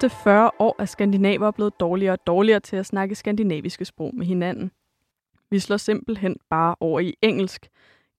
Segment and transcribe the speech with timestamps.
[0.00, 4.26] sidste 40 år er skandinaver blevet dårligere og dårligere til at snakke skandinaviske sprog med
[4.26, 4.70] hinanden.
[5.50, 7.68] Vi slår simpelthen bare over i engelsk.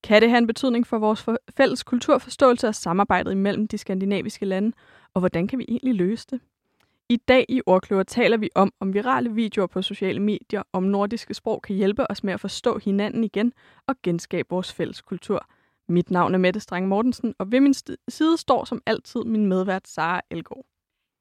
[0.04, 1.26] Kan det have en betydning for vores
[1.58, 4.72] fælles kulturforståelse og samarbejdet imellem de skandinaviske lande,
[5.14, 6.40] og hvordan kan vi egentlig løse det?
[7.10, 11.34] I dag i Ordkløver taler vi om, om virale videoer på sociale medier om nordiske
[11.34, 13.54] sprog kan hjælpe os med at forstå hinanden igen
[13.88, 15.48] og genskabe vores fælles kultur.
[15.88, 17.74] Mit navn er Mette Strang Mortensen, og ved min
[18.10, 20.66] side står som altid min medvært Sara Elgaard.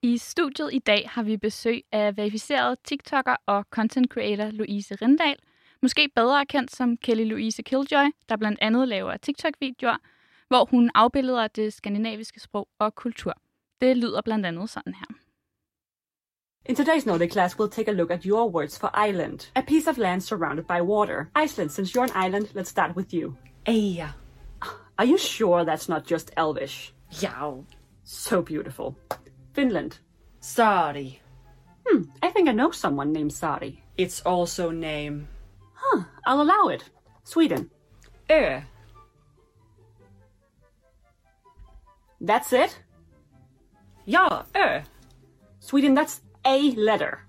[0.03, 5.37] I studiet i dag har vi besøg af verificeret TikToker og content creator Louise Rindal,
[5.83, 9.97] måske bedre kendt som Kelly Louise Killjoy, der blandt andet laver TikTok-videoer,
[10.49, 13.35] hvor hun afbilleder det skandinaviske sprog og kultur.
[13.81, 15.07] Det lyder blandt andet sådan her.
[16.67, 19.53] In today's Nordic class, we'll take a look at your words for island.
[19.55, 21.31] A piece of land surrounded by water.
[21.45, 23.35] Iceland, since you're an island, let's start with you.
[23.67, 24.15] Eia.
[24.99, 26.93] Are you sure that's not just Elvish?
[27.23, 27.55] Ja.
[28.05, 28.95] So beautiful.
[29.53, 29.99] Finland.
[30.41, 31.21] Sari.
[31.87, 33.83] Hmm, I think I know someone named Sari.
[33.97, 35.29] It's also name.
[35.75, 36.85] Huh, I'll allow it.
[37.25, 37.71] Sweden.
[38.31, 38.63] Ö.
[42.21, 42.79] That's it?
[44.07, 44.83] Ja, Ö.
[45.61, 47.21] Sweden, that's a letter.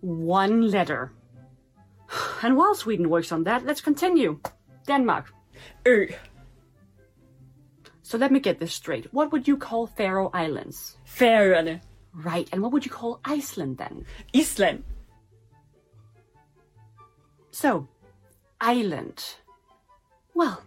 [0.00, 1.12] One letter.
[2.42, 4.40] And while Sweden works on that, let's continue.
[4.86, 5.32] Denmark.
[5.84, 6.14] Ö.
[8.04, 9.12] So let me get this straight.
[9.14, 10.98] What would you call Faroe Islands?
[11.06, 11.80] Faroe.
[12.12, 14.04] Right, and what would you call Iceland then?
[14.34, 14.84] Island.
[17.50, 17.88] So,
[18.60, 19.24] island.
[20.34, 20.62] Well,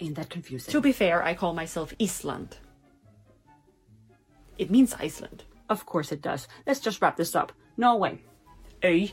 [0.00, 0.72] ain't that confusing?
[0.72, 2.58] To be fair, I call myself Island.
[4.58, 5.44] It means Iceland.
[5.70, 6.48] Of course it does.
[6.66, 7.52] Let's just wrap this up.
[7.76, 8.18] Norway.
[8.82, 9.12] Ö.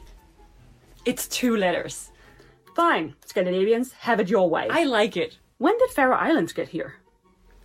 [1.06, 2.12] It's two letters.
[2.76, 3.14] Fine.
[3.28, 4.68] Scandinavians, have it your way.
[4.72, 5.38] I like it.
[5.60, 6.96] When did Faroe Islands get here?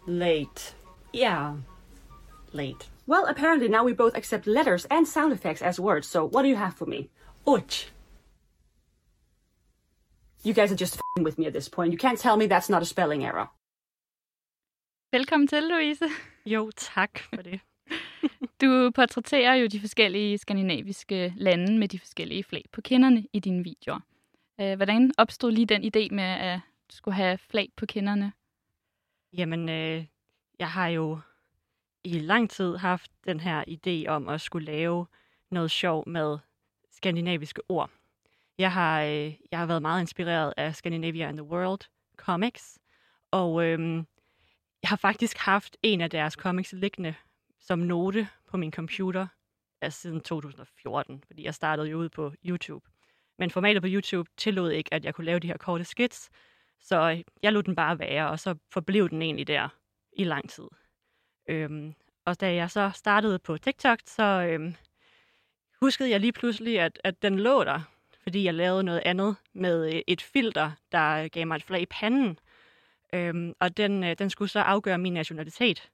[0.07, 0.75] Late.
[1.13, 1.55] Yeah.
[2.53, 2.89] Late.
[3.07, 6.49] Well, apparently now we both accept letters and sound effects as words, so what do
[6.49, 7.09] you have for me?
[7.47, 7.93] Uch.
[10.45, 11.93] You guys are just fing with me at this point.
[11.93, 13.47] You can't tell me that's not a spelling error.
[15.13, 16.09] Velkommen til, Louise.
[16.47, 17.61] Jo, tak for det.
[18.61, 23.65] Du portrætterer jo de forskellige skandinaviske lande med de forskellige flag på kinderne i dine
[23.65, 24.01] videoer.
[24.61, 26.61] Øh, hvordan opstod lige den idé med, at
[26.91, 28.33] du skulle have flag på kinderne?
[29.37, 30.07] Jamen, øh,
[30.59, 31.19] jeg har jo
[32.05, 35.07] i lang tid haft den her idé om at skulle lave
[35.51, 36.39] noget sjov med
[36.91, 37.91] skandinaviske ord.
[38.59, 41.81] Jeg har, øh, jeg har været meget inspireret af Scandinavia and the World
[42.17, 42.79] comics,
[43.31, 43.97] og øh,
[44.83, 47.15] jeg har faktisk haft en af deres comics liggende
[47.61, 49.27] som note på min computer
[49.81, 52.87] altså siden 2014, fordi jeg startede jo ud på YouTube.
[53.39, 56.31] Men formatet på YouTube tillod ikke, at jeg kunne lave de her korte skits,
[56.81, 59.69] så jeg lod den bare være, og så forblev den egentlig der
[60.13, 60.65] i lang tid.
[61.49, 64.75] Øhm, og da jeg så startede på TikTok, så øhm,
[65.81, 67.81] huskede jeg lige pludselig, at, at den lå der,
[68.23, 72.39] fordi jeg lavede noget andet med et filter, der gav mig et flag i panden.
[73.15, 75.91] Øhm, og den, øh, den skulle så afgøre min nationalitet.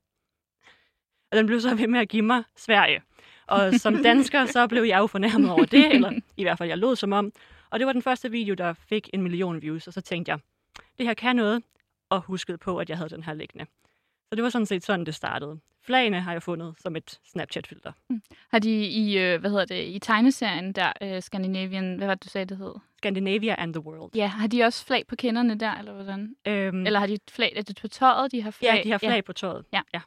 [1.31, 3.03] Og den blev så ved med at give mig Sverige.
[3.47, 6.79] Og som dansker, så blev jeg jo fornærmet over det, eller i hvert fald jeg
[6.79, 7.33] lod som om.
[7.71, 10.39] Og det var den første video, der fik en million views, og så tænkte jeg,
[10.99, 11.63] det her kan noget,
[12.11, 13.67] og huskede på, at jeg havde den her liggende.
[14.29, 15.61] Så det var sådan set sådan, det startede.
[15.83, 17.93] Flagene har jeg fundet som et Snapchat-filter.
[18.11, 18.23] Mm.
[18.49, 22.25] Har de i, øh, hvad hedder det, i tegneserien der, uh, Scandinavian, hvad var det,
[22.25, 22.75] du sagde, det hed?
[22.97, 24.11] Scandinavia and the World.
[24.15, 26.37] Ja, har de også flag på kinderne der, eller hvordan?
[26.47, 28.75] Øhm, eller har de flag, er det på tøjet, de har flag?
[28.77, 29.21] Ja, de har flag ja.
[29.21, 29.65] på tøjet.
[29.73, 29.81] Ja.
[29.95, 30.01] ja.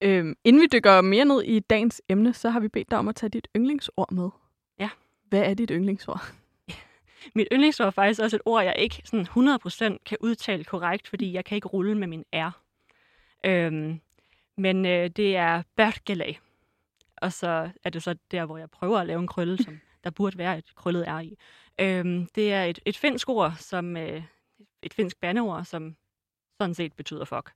[0.00, 3.08] Øhm, inden vi dykker mere ned i dagens emne, så har vi bedt dig om
[3.08, 4.30] at tage dit yndlingsord med.
[4.78, 4.88] Ja.
[5.28, 6.20] Hvad er dit yndlingsord?
[7.34, 9.26] Mit yndlingsord er faktisk også et ord, jeg ikke sådan
[9.96, 12.50] 100% kan udtale korrekt, fordi jeg kan ikke rulle med min R.
[13.44, 14.00] Øhm,
[14.56, 16.34] men øh, det er Berkeley.
[17.16, 20.10] Og så er det så der, hvor jeg prøver at lave en krølle, som der
[20.10, 21.38] burde være et krøllet R i.
[21.78, 24.22] Øhm, det er et, et finsk ord, som øh,
[24.82, 25.96] et finsk bandeord, som
[26.60, 27.52] sådan set betyder fuck.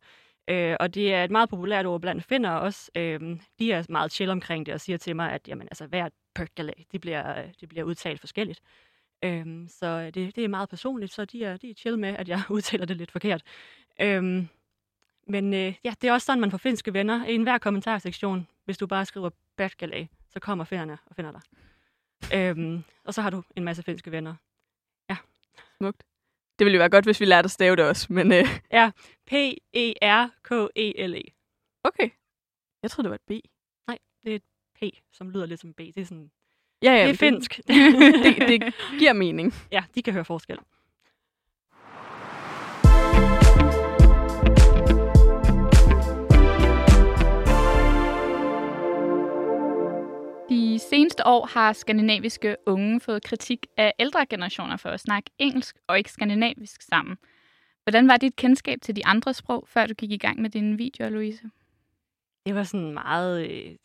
[0.49, 2.91] Øh, og det er et meget populært ord blandt finner også.
[2.94, 3.20] Øh,
[3.59, 6.73] de er meget chill omkring det og siger til mig, at jamen, altså, hvert Berkeley,
[6.93, 8.61] det bliver, det bliver udtalt forskelligt.
[9.25, 12.29] Øh, så det, det er meget personligt, så de er, de er chill med, at
[12.29, 13.43] jeg udtaler det lidt forkert.
[14.00, 14.47] Øh,
[15.26, 17.26] men øh, ja, det er også sådan, man får finske venner.
[17.26, 21.41] I enhver kommentarsektion, hvis du bare skriver Berkeley, så kommer finnerne og finder dig.
[22.35, 24.35] Øhm, og så har du en masse finske venner.
[25.11, 25.17] Ja.
[25.76, 26.03] Smukt.
[26.59, 28.32] Det ville jo være godt, hvis vi lærte at stave det også, men...
[28.32, 28.44] Øh...
[28.79, 28.91] Ja,
[29.26, 31.23] P-E-R-K-E-L-E.
[31.29, 31.81] -E.
[31.85, 32.11] Okay.
[32.82, 33.31] Jeg troede, det var et B.
[33.87, 34.43] Nej, det er et
[34.75, 34.82] P,
[35.12, 35.79] som lyder lidt som B.
[35.79, 36.31] Det er sådan...
[36.83, 37.61] Ja, ja, det er finsk.
[37.69, 39.55] Det, det, giver mening.
[39.73, 40.59] Ja, de kan høre forskel.
[50.79, 55.99] seneste år har skandinaviske unge fået kritik af ældre generationer for at snakke engelsk og
[55.99, 57.17] ikke skandinavisk sammen.
[57.83, 60.77] Hvordan var dit kendskab til de andre sprog, før du gik i gang med dine
[60.77, 61.51] videoer, Louise?
[62.47, 63.77] Det var sådan meget, øh,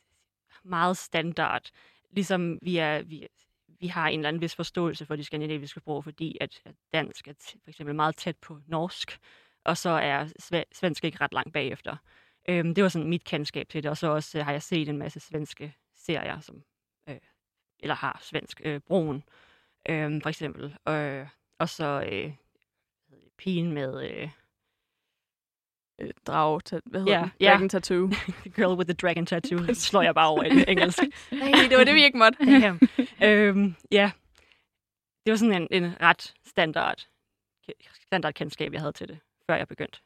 [0.64, 1.70] meget standard.
[2.14, 3.28] Ligesom vi, er, vi,
[3.80, 7.28] vi har en eller anden vis forståelse for de skandinaviske sprog, fordi at, at dansk
[7.28, 9.20] er t- for eksempel meget tæt på norsk,
[9.66, 11.98] og så er sve- svensk ikke ret langt bagefter.
[12.50, 14.90] Øhm, det var sådan mit kendskab til det, og så også øh, har jeg set
[14.90, 16.64] en masse svenske serier, som
[17.10, 17.18] øh,
[17.80, 19.24] eller har svensk øh, broen,
[19.90, 20.78] øh, for eksempel.
[20.90, 21.28] Øh,
[21.60, 22.34] og så øh,
[23.08, 24.30] hvad hedder det, pigen med øh,
[26.04, 27.32] Øh, drag, hvad hedder Ja, den?
[27.40, 27.50] ja.
[27.52, 28.08] Dragon Tattoo.
[28.46, 29.58] The Girl with the Dragon Tattoo.
[29.66, 31.00] Det slår jeg bare over i det engelsk.
[31.32, 32.46] hey, det var det, vi ikke måtte.
[32.46, 32.80] Damn.
[33.24, 34.12] øhm, ja,
[35.26, 37.08] det var sådan en, en ret standard,
[38.06, 39.20] standard kendskab, jeg havde til det,
[39.50, 40.00] før jeg begyndte.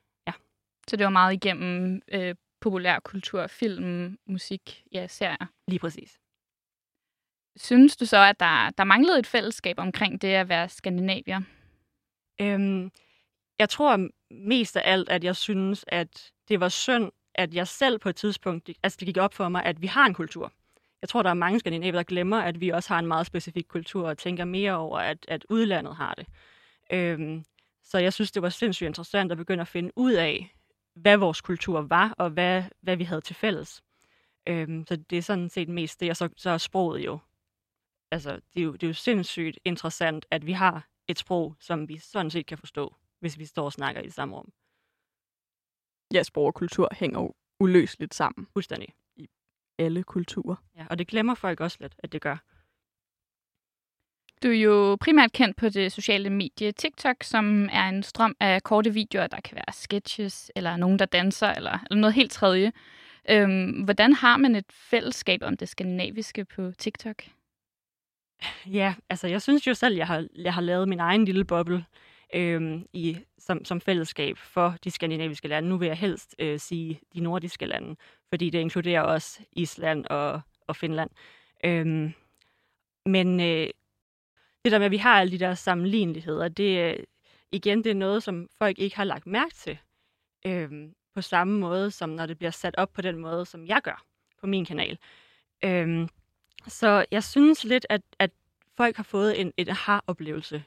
[0.90, 5.46] Så det var meget igennem øh, populær kultur, film, musik, ja, serier.
[5.68, 6.20] Lige præcis.
[7.56, 11.42] Synes du så, at der, der manglede et fællesskab omkring det at være skandinavier?
[12.42, 12.92] Øhm,
[13.60, 18.00] jeg tror mest af alt, at jeg synes, at det var synd, at jeg selv
[18.00, 20.52] på et tidspunkt, altså det gik op for mig, at vi har en kultur.
[21.02, 23.66] Jeg tror, der er mange skandinaver, der glemmer, at vi også har en meget specifik
[23.68, 26.28] kultur, og tænker mere over, at, at udlandet har det.
[26.92, 27.44] Øhm,
[27.84, 30.56] så jeg synes, det var sindssygt interessant at begynde at finde ud af,
[30.96, 33.84] hvad vores kultur var, og hvad, hvad vi havde til fælles.
[34.48, 37.20] Øhm, så det er sådan set mest det, og så, så er sproget jo.
[38.12, 41.90] Altså, det er jo, det er jo sindssygt interessant, at vi har et sprog, som
[41.90, 44.52] vi sådan set kan forstå, hvis vi står og snakker i det samme rum.
[46.14, 48.48] Ja, sprog og kultur hænger jo uløseligt sammen.
[48.54, 48.94] Fuldstændig.
[49.80, 50.56] Alle kulturer.
[50.76, 52.38] Ja, og det glemmer folk også lidt, at det gør.
[54.44, 58.64] Du er jo primært kendt på det sociale medie TikTok, som er en strøm af
[58.64, 62.72] korte videoer, der kan være sketches, eller nogen, der danser, eller, eller noget helt tredje.
[63.30, 67.24] Øhm, hvordan har man et fællesskab om det skandinaviske på TikTok?
[68.66, 71.86] Ja, altså jeg synes jo selv, jeg har, jeg har lavet min egen lille boble
[72.34, 75.70] øh, i, som, som fællesskab for de skandinaviske lande.
[75.70, 77.96] Nu vil jeg helst øh, sige de nordiske lande,
[78.30, 81.10] fordi det inkluderer også Island og, og Finland.
[81.64, 82.12] Øh,
[83.06, 83.68] men øh,
[84.64, 86.96] det der med, at vi har alle de der sammenligneligheder, det er
[87.52, 89.78] igen det er noget, som folk ikke har lagt mærke til
[90.46, 90.72] øh,
[91.16, 94.04] på samme måde, som når det bliver sat op på den måde, som jeg gør
[94.42, 94.98] på min kanal.
[95.64, 96.08] Øh,
[96.68, 98.32] så jeg synes lidt, at, at
[98.78, 100.64] folk har fået en, et aha-oplevelse,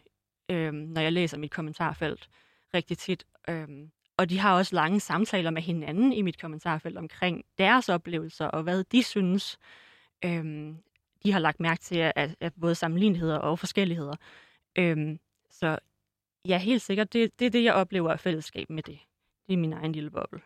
[0.51, 2.29] øh, når jeg læser mit kommentarfelt
[2.75, 3.25] rigtig tit.
[3.49, 3.69] Øh,
[4.17, 8.63] og de har også lange samtaler med hinanden i mit kommentarfelt omkring deres oplevelser og
[8.63, 9.59] hvad de synes,
[10.25, 10.75] Øh,
[11.25, 14.17] de har lagt mærke til at, at både sammenligneligheder og forskelligheder.
[14.79, 15.19] Øh,
[15.51, 15.79] så
[16.49, 18.99] ja, helt sikkert, det, det er det, jeg oplever af fællesskab med det.
[19.47, 20.41] Det er min egen lille boble.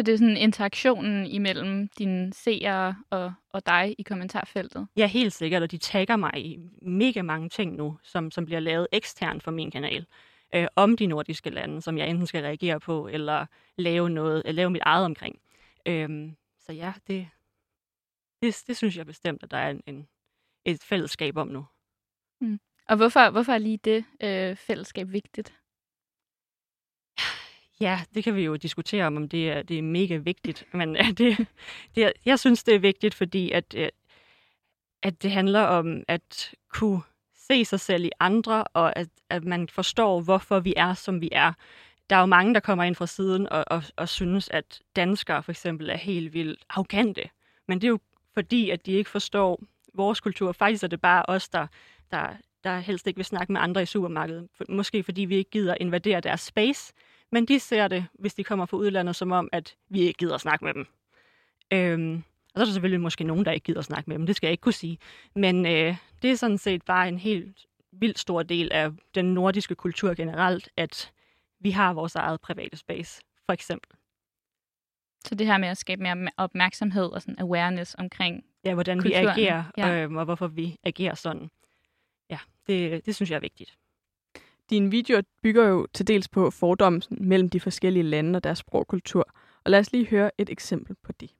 [0.00, 4.86] Så det er sådan interaktionen imellem dine seere og, og dig i kommentarfeltet.
[4.96, 8.60] Ja, helt sikkert, og de tagger mig i mega mange ting nu, som, som bliver
[8.60, 10.06] lavet eksternt for min kanal,
[10.54, 14.52] øh, om de nordiske lande, som jeg enten skal reagere på, eller lave noget, eller
[14.52, 15.38] lave mit eget omkring.
[15.86, 17.28] Øhm, så ja, det,
[18.42, 20.08] det, det synes jeg bestemt, at der er en, en,
[20.64, 21.66] et fællesskab om nu.
[22.88, 25.54] Og hvorfor, hvorfor er lige det øh, fællesskab vigtigt?
[27.80, 30.66] Ja, det kan vi jo diskutere om, om det er, det er mega vigtigt.
[30.72, 31.46] Men det,
[31.94, 33.88] det, jeg synes, det er vigtigt, fordi at, øh,
[35.02, 37.00] at det handler om at kunne
[37.34, 41.28] se sig selv i andre, og at, at man forstår, hvorfor vi er, som vi
[41.32, 41.52] er.
[42.10, 45.42] Der er jo mange, der kommer ind fra siden og, og, og synes, at danskere
[45.42, 47.22] for eksempel er helt vildt arrogante.
[47.68, 47.98] Men det er jo
[48.34, 49.60] fordi, at de ikke forstår
[49.94, 50.52] vores kultur.
[50.52, 51.66] Faktisk er det bare os, der,
[52.10, 52.28] der,
[52.64, 54.48] der helst ikke vil snakke med andre i supermarkedet.
[54.56, 56.92] For, måske fordi vi ikke gider invadere deres space.
[57.32, 60.34] Men de ser det, hvis de kommer fra udlandet, som om, at vi ikke gider
[60.34, 60.86] at snakke med dem.
[61.72, 62.22] Øhm,
[62.54, 64.26] og så er der selvfølgelig måske nogen, der ikke gider at snakke med dem.
[64.26, 64.98] Det skal jeg ikke kunne sige.
[65.34, 69.74] Men øh, det er sådan set bare en helt vildt stor del af den nordiske
[69.74, 71.12] kultur generelt, at
[71.60, 73.90] vi har vores eget private space, for eksempel.
[75.24, 79.24] Så det her med at skabe mere opmærksomhed og sådan awareness omkring Ja, hvordan Kulturen,
[79.24, 80.02] vi agerer, ja.
[80.02, 81.50] øhm, og hvorfor vi agerer sådan.
[82.30, 83.78] Ja, det, det synes jeg er vigtigt.
[84.70, 88.80] Dine videoer bygger jo til dels på fordommen mellem de forskellige lande og deres sprog
[88.80, 89.24] og kultur.
[89.64, 91.30] Og lad os lige høre et eksempel på det.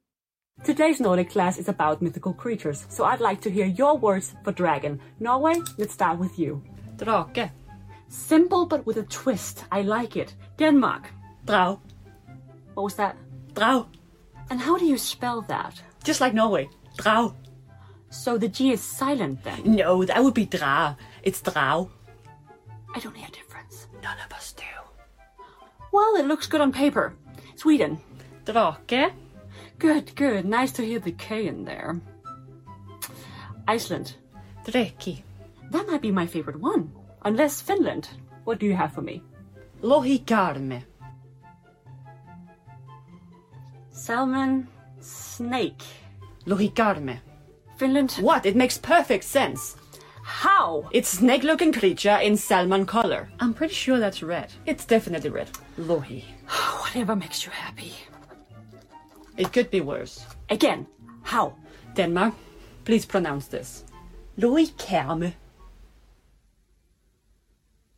[0.68, 4.52] Today's Nordic class is about mythical creatures, so I'd like to hear your words for
[4.52, 5.00] dragon.
[5.18, 6.62] Norway, let's start with you.
[6.98, 7.50] Drake.
[8.08, 9.64] Simple but with a twist.
[9.72, 10.34] I like it.
[10.58, 11.12] Denmark.
[11.46, 11.78] Drag.
[12.74, 13.16] What was that?
[13.54, 13.84] Drag.
[14.50, 15.82] And how do you spell that?
[16.04, 16.68] Just like Norway.
[16.96, 17.30] Drag.
[18.10, 19.76] So the G is silent then?
[19.76, 20.96] No, that would be drag.
[21.22, 21.86] It's drag.
[22.94, 23.86] I don't hear a difference.
[24.02, 24.64] None of us do.
[25.92, 27.14] Well, it looks good on paper.
[27.56, 28.00] Sweden.
[28.44, 29.12] Drake.
[29.78, 30.44] Good, good.
[30.44, 32.00] Nice to hear the K in there.
[33.66, 34.16] Iceland.
[34.64, 35.22] Dreki.
[35.70, 36.92] That might be my favorite one.
[37.22, 38.08] Unless Finland.
[38.44, 39.22] What do you have for me?
[39.82, 40.82] Lohikarme.
[43.90, 44.68] Salmon.
[45.00, 45.82] Snake.
[46.46, 47.18] Lohikarme.
[47.76, 48.12] Finland.
[48.20, 48.46] What?
[48.46, 49.76] It makes perfect sense.
[50.30, 50.88] How?
[50.92, 53.28] It's snake-looking creature in salmon color.
[53.40, 54.52] I'm pretty sure that's red.
[54.64, 55.48] It's definitely red.
[55.78, 56.22] Lohi.
[56.82, 57.92] Whatever makes you happy.
[59.36, 60.24] It could be worse.
[60.48, 60.86] Again.
[61.22, 61.54] How?
[61.96, 62.34] Denmark,
[62.84, 63.84] please pronounce this.
[64.38, 65.32] Lohikarme.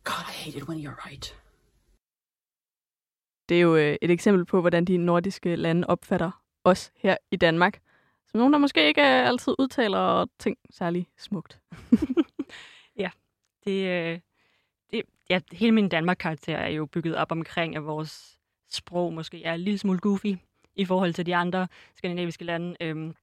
[0.03, 1.35] God, I hate it when you're right.
[3.49, 6.31] Det er jo øh, et eksempel på, hvordan de nordiske lande opfatter
[6.63, 7.79] os her i Danmark.
[8.33, 11.59] Som nogen, der måske ikke øh, altid udtaler ting særlig smukt.
[13.03, 13.09] ja,
[13.65, 14.19] Det, øh,
[14.91, 19.53] det, ja, hele min Danmark-karakter er jo bygget op omkring, at vores sprog måske er
[19.53, 20.35] en lille smule goofy
[20.75, 22.75] i forhold til de andre skandinaviske lande.
[22.81, 23.15] Øhm,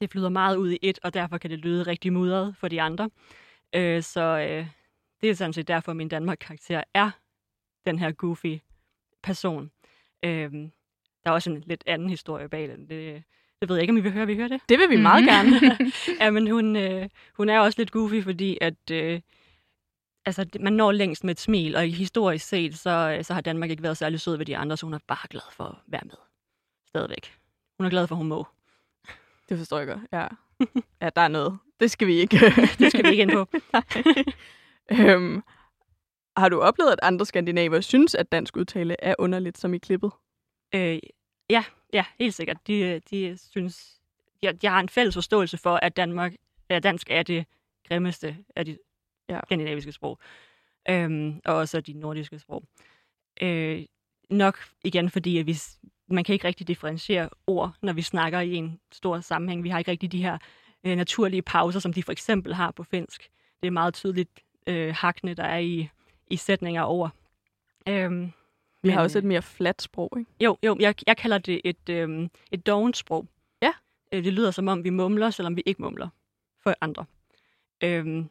[0.00, 2.82] det flyder meget ud i et, og derfor kan det lyde rigtig mudret for de
[2.82, 3.10] andre.
[3.74, 4.66] Øh, så øh,
[5.20, 7.10] det er sådan set derfor, min Danmark-karakter er
[7.86, 8.58] den her goofy
[9.22, 9.70] person.
[10.22, 10.72] Øhm,
[11.24, 12.88] der er også en lidt anden historie bag den.
[12.88, 13.22] Det,
[13.62, 14.26] det ved jeg ikke, om I vil høre.
[14.26, 14.60] Vil I høre det?
[14.68, 15.50] Det vil vi meget gerne.
[16.20, 19.20] ja, men hun, øh, hun er også lidt goofy, fordi at, øh,
[20.26, 23.70] altså, man når længst med et smil, og historisk set, så, øh, så har Danmark
[23.70, 26.00] ikke været særlig sød ved de andre, så hun er bare glad for at være
[26.04, 26.14] med.
[26.88, 27.34] Stadigvæk.
[27.78, 28.46] Hun er glad for, at hun må.
[29.48, 30.26] Det forstår jeg godt, ja.
[31.02, 31.58] Ja, der er noget.
[31.80, 32.36] Det skal vi ikke.
[32.78, 33.46] Det skal vi ikke ind på.
[34.90, 35.42] øhm,
[36.36, 40.10] har du oplevet, at andre skandinaver synes, at dansk udtale er underligt, som i klippet?
[40.74, 40.98] Øh,
[41.52, 42.66] ja, ja, helt sikkert.
[42.66, 44.00] De, de synes,
[44.42, 46.32] jeg, jeg har en fælles forståelse for, at Danmark,
[46.68, 47.46] at dansk er det
[47.88, 48.78] grimmeste af de
[49.28, 49.34] Ja.
[49.34, 49.40] ja.
[49.44, 50.18] skandinaviske sprog.
[50.90, 52.62] Øhm, og også de nordiske sprog.
[53.42, 53.84] Øh,
[54.30, 55.56] nok igen, fordi at vi,
[56.08, 59.64] man kan ikke rigtig differentiere ord, når vi snakker i en stor sammenhæng.
[59.64, 60.38] Vi har ikke rigtig de her
[60.84, 63.30] øh, naturlige pauser, som de for eksempel har på finsk.
[63.60, 64.30] Det er meget tydeligt
[64.66, 65.88] øh, hakne, der er i,
[66.30, 67.08] i sætninger over.
[67.88, 68.32] Øhm,
[68.82, 70.30] Vi har Men, også et øh, mere fladt sprog, ikke?
[70.40, 73.26] jo, jo jeg, jeg kalder det et, øhm, et dovent sprog.
[73.62, 73.72] Ja.
[74.12, 76.08] Øh, det lyder som om, vi mumler, selvom vi ikke mumler
[76.62, 77.04] for andre.
[77.84, 78.28] Øhm,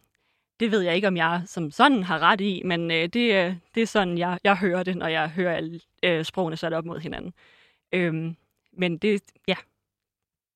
[0.59, 3.55] det ved jeg ikke, om jeg som sådan har ret i, men øh, det, er-
[3.75, 6.85] det er sådan, jeg, jeg hører det, når jeg hører alle øh, sprogene sat op
[6.85, 7.33] mod hinanden.
[7.91, 8.35] Øhm,
[8.71, 9.55] men det, ja,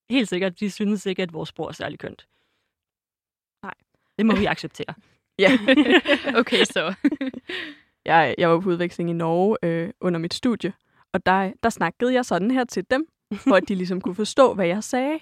[0.10, 2.28] helt sikkert, de synes ikke, at vores sprog er særlig kønt.
[3.64, 3.74] Nej.
[4.18, 4.94] Det må vi acceptere.
[5.40, 5.52] Ja.
[6.40, 6.94] Okay, så.
[8.06, 10.74] Jeg, jeg var på udveksling i Norge øh, under mit studie,
[11.14, 13.08] og der, der snakkede jeg sådan her til dem,
[13.48, 15.20] for at de ligesom kunne forstå, hvad jeg sagde.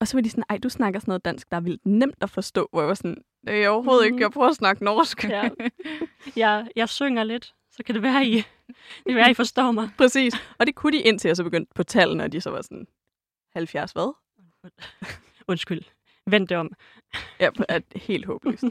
[0.00, 2.18] Og så var de sådan, ej, du snakker sådan noget dansk, der er vildt nemt
[2.20, 3.16] at forstå, hvor jeg var sådan,
[3.46, 5.24] det er overhovedet ikke, jeg prøver at snakke norsk.
[5.24, 5.48] ja.
[6.36, 9.90] jeg, jeg synger lidt, så kan det være, I, det kan være, I forstår mig.
[9.98, 10.34] Præcis.
[10.58, 12.86] Og det kunne de indtil jeg så begyndte på tallene, og de så var sådan,
[13.52, 14.14] 70 hvad?
[15.48, 15.82] Undskyld.
[16.26, 16.70] Vend det om.
[17.40, 18.64] Ja, er helt håbløst.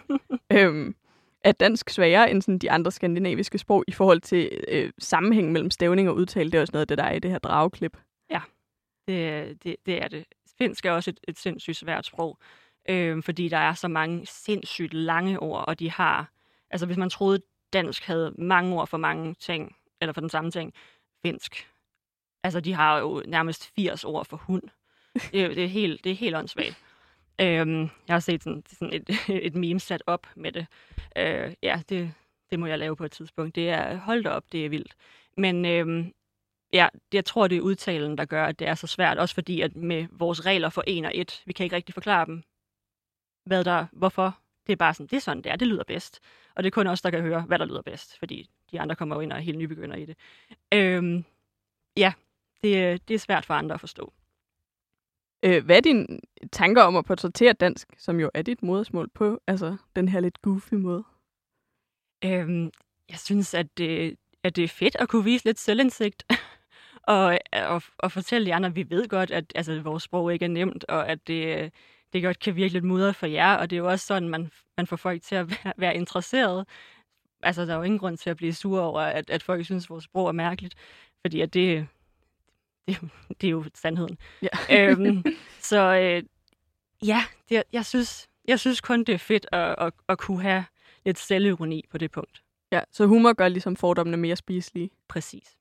[0.54, 0.96] øhm,
[1.44, 5.72] er dansk sværere end sådan de andre skandinaviske sprog i forhold til øh, sammenhæng mellem
[5.72, 6.52] stavning og udtale?
[6.52, 7.98] Det er også noget af det, der er i det her drageklip.
[9.08, 10.26] Det, det, det er det.
[10.58, 12.38] Finsk er også et, et sindssygt svært sprog,
[12.90, 16.32] øh, fordi der er så mange sindssygt lange ord, og de har...
[16.72, 17.42] Altså, hvis man troede,
[17.74, 20.74] dansk havde mange ord for mange ting, eller for den samme ting,
[21.22, 21.68] finsk.
[22.44, 24.64] Altså, de har jo nærmest 80 ord for hund.
[25.32, 26.84] Det, er- det, er, helt, det er helt åndssvagt.
[27.42, 29.10] Øhm, jeg har set sådan, sådan et,
[29.48, 30.68] et meme sat op med det.
[31.18, 32.14] Øh, ja, det,
[32.52, 33.56] det må jeg lave på et tidspunkt.
[33.56, 34.96] Det er, hold da op, det er vildt.
[35.38, 36.14] Men øhm,
[36.74, 39.18] ja, jeg tror, det er udtalen, der gør, at det er så svært.
[39.18, 42.26] Også fordi, at med vores regler for en og et, vi kan ikke rigtig forklare
[42.26, 42.44] dem,
[43.46, 44.40] hvad der, hvorfor.
[44.68, 46.20] Det er bare sådan, det er sådan, det er, det lyder bedst.
[46.56, 48.96] Og det er kun os, der kan høre, hvad der lyder bedst, fordi de andre
[48.96, 50.18] kommer jo ind og er helt nybegynder i det.
[50.74, 51.26] Øhm,
[51.98, 52.14] ja,
[52.64, 54.14] det, det er svært for andre at forstå.
[55.44, 56.08] Øh, hvad er dine
[56.52, 60.42] tanker om at portrættere dansk, som jo er dit modersmål på altså den her lidt
[60.42, 61.04] goofy måde?
[62.26, 62.72] Øhm,
[63.10, 66.24] jeg synes, at det, at det er fedt at kunne vise lidt selvindsigt.
[67.04, 70.50] og, og, og fortælle de andre, vi ved godt, at altså, vores sprog ikke er
[70.50, 71.74] nemt, og at det,
[72.14, 73.56] det godt kan virke lidt mudret for jer.
[73.56, 76.68] Og det er jo også sådan, man, man får folk til at være, være interesseret.
[77.44, 79.86] Altså, der er jo ingen grund til at blive sur over, at, at folk synes,
[79.86, 80.76] at vores sprog er mærkeligt.
[81.22, 81.88] Fordi at det,
[83.42, 84.18] det, er jo- sandheden.
[84.42, 84.48] Ja.
[84.92, 85.24] øhm,
[85.60, 86.24] så øh,
[87.08, 90.66] ja, det, jeg, synes, jeg synes kun, det er fedt at, at, at kunne have
[91.06, 92.44] lidt selvironi på det punkt.
[92.72, 94.90] Ja, så humor gør ligesom fordommene mere spiselige.
[95.08, 95.58] Præcis.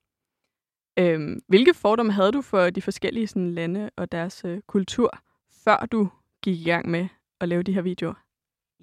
[0.99, 5.19] Øhm, hvilke fordomme havde du for de forskellige sådan, lande og deres øh, kultur,
[5.65, 6.11] før du
[6.43, 7.09] gik i gang med
[7.41, 8.15] at lave de her videoer?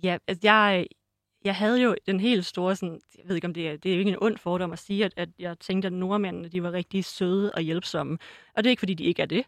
[0.04, 0.88] Ja, altså jeg,
[1.46, 3.96] jeg havde jo den helt store, sådan, jeg ved ikke om det er, det er
[3.96, 6.72] jo ikke en ond fordom at sige, at, at jeg tænkte, at nordmændene de var
[6.72, 8.18] rigtig søde og hjælpsomme.
[8.56, 9.46] Og det er ikke, fordi de ikke er det.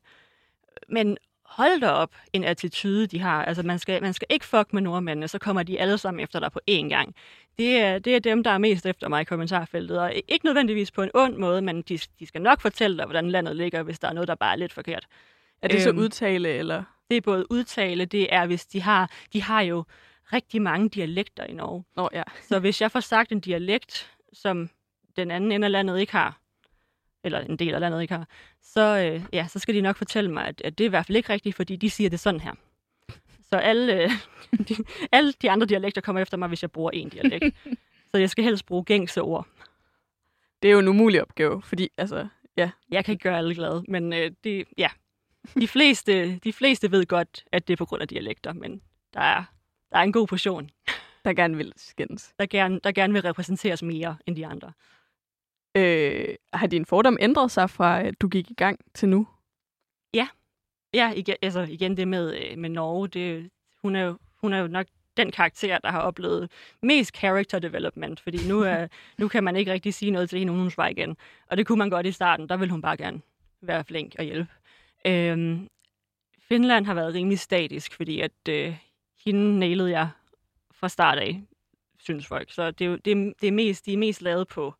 [0.89, 3.45] Men hold da op en attitude, de har.
[3.45, 6.39] Altså, man skal, man skal ikke fuck med nordmændene, så kommer de alle sammen efter
[6.39, 7.15] dig på én gang.
[7.57, 10.91] Det er, det er dem, der er mest efter mig i kommentarfeltet, og ikke nødvendigvis
[10.91, 13.99] på en ond måde, men de, de skal nok fortælle dig, hvordan landet ligger, hvis
[13.99, 15.07] der er noget, der bare er lidt forkert.
[15.61, 16.83] Er det så Øhm, udtale, eller?
[17.09, 19.83] Det er både udtale, det er, hvis de har, de har jo
[20.33, 21.83] rigtig mange dialekter i Norge.
[21.95, 22.23] Nå ja.
[22.41, 24.69] Så hvis jeg får sagt en dialekt, som
[25.15, 26.39] den anden ende af landet ikke har,
[27.23, 28.27] eller en del af landet ikke har,
[28.61, 31.05] så, øh, ja, så skal de nok fortælle mig, at, at det er i hvert
[31.05, 32.53] fald ikke rigtigt, fordi de siger det sådan her.
[33.49, 34.11] Så alle, øh,
[34.69, 34.75] de,
[35.11, 37.55] alle de andre dialekter kommer efter mig, hvis jeg bruger en dialekt.
[38.11, 39.47] så jeg skal helst bruge gængse ord.
[40.61, 42.71] Det er jo en umulig opgave, fordi altså, ja.
[42.91, 44.89] Jeg kan ikke gøre alle glade, men øh, det, ja.
[45.59, 48.81] de, fleste, de fleste ved godt, at det er på grund af dialekter, men
[49.13, 49.43] der er,
[49.91, 50.69] der er en god portion,
[51.25, 52.33] der gerne vil skændes.
[52.39, 54.71] der gerne, der gerne vil repræsenteres mere end de andre.
[55.77, 59.27] Øh, har din fordom ændret sig fra, at du gik i gang til nu?
[60.93, 63.49] Ja, igen, altså igen det med, øh, med Norge, det,
[63.81, 64.85] hun, er jo, hun er jo nok
[65.17, 66.51] den karakter, der har oplevet
[66.81, 68.87] mest character development, fordi nu, er,
[69.19, 71.17] nu kan man ikke rigtig sige noget til hende, hun svarer igen.
[71.47, 73.21] Og det kunne man godt i starten, der vil hun bare gerne
[73.61, 74.51] være flink og hjælpe.
[75.07, 75.69] Øhm,
[76.39, 78.77] Finland har været rimelig statisk, fordi at øh,
[79.27, 80.09] hende nailede jeg
[80.71, 81.43] fra start af,
[81.99, 82.51] synes folk.
[82.51, 84.73] Så det er, jo, det er, det er mest, de er mest lavet på,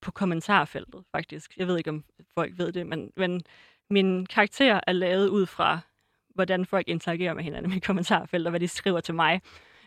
[0.00, 1.56] på kommentarfeltet, faktisk.
[1.56, 3.42] Jeg ved ikke, om folk ved det, men, men
[3.90, 5.80] min karakter er lavet ud fra,
[6.34, 9.40] hvordan folk interagerer med hinanden i kommentarfeltet, og hvad de skriver til mig.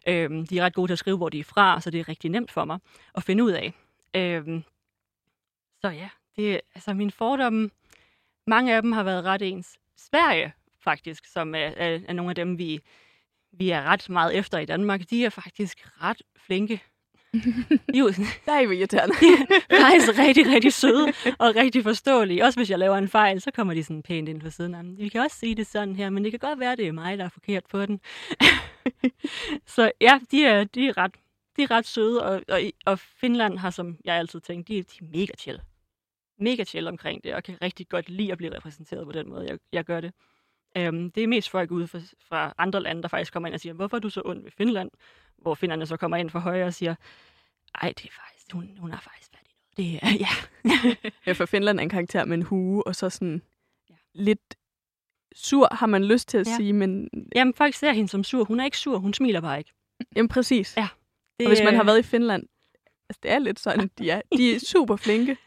[0.08, 2.10] Øhm, de er ret gode til at skrive, hvor de er fra, så det er
[2.10, 2.80] rigtig nemt for mig
[3.16, 3.74] at finde ud af.
[4.16, 4.64] Øhm,
[5.82, 7.70] så ja, det altså mine fordomme.
[8.48, 9.80] Mange af dem har været ret ens.
[9.98, 12.82] Sverige, faktisk, som er, er, er nogle af dem, vi,
[13.52, 16.82] vi er ret meget efter i Danmark, de er faktisk ret flinke.
[17.94, 18.12] De er jo
[18.46, 19.16] Der er jo irriterende.
[19.82, 22.46] faktisk rigtig, rigtig søde og rigtig forståelige.
[22.46, 24.82] Også hvis jeg laver en fejl, så kommer de sådan pænt ind på siden af.
[24.84, 27.18] Vi kan også sige det sådan her, men det kan godt være, det er mig,
[27.18, 28.00] der er forkert på den.
[29.76, 31.16] så ja, de er, de er, ret,
[31.58, 34.98] de er ret søde, og, og, og Finland har, som jeg altid tænkt, de, de
[35.02, 35.62] er mega chill.
[36.40, 39.48] Mega chill omkring det, og kan rigtig godt lide at blive repræsenteret på den måde,
[39.48, 40.14] jeg, jeg gør det.
[40.78, 42.00] Øhm, det er mest folk ude fra,
[42.30, 44.52] fra andre lande, der faktisk kommer ind og siger, hvorfor er du så ond ved
[44.52, 44.90] Finland?
[45.38, 46.96] Hvor finnerne så kommer ind fra højre og siger,
[47.82, 49.78] ej, det er faktisk, hun, hun har faktisk fat i noget.
[49.78, 51.10] Det er, ja.
[51.26, 53.42] Ja, for Finland er en karakter med en hue, og så sådan
[53.90, 53.96] Ja.
[54.14, 54.56] lidt
[55.36, 56.56] sur, har man lyst til at Ja.
[56.56, 58.44] sige, men Jamen, folk ser hende som sur.
[58.44, 59.72] Hun er ikke sur, hun smiler bare ikke.
[60.16, 60.78] jamen, præcis.
[60.78, 60.88] Ja.
[61.40, 62.44] Det, Og hvis man har været i Finland,
[63.10, 65.38] altså det er lidt sådan, de er, de er super flinke.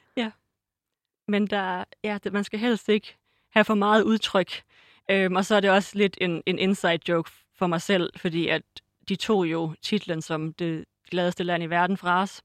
[1.29, 3.17] Men der, ja, man skal helst ikke
[3.51, 4.63] have for meget udtryk.
[5.11, 8.49] Øhm, og så er det også lidt en, en inside joke for mig selv, fordi
[8.49, 8.63] at
[9.09, 12.43] de tog jo titlen som det gladeste land i verden fra os.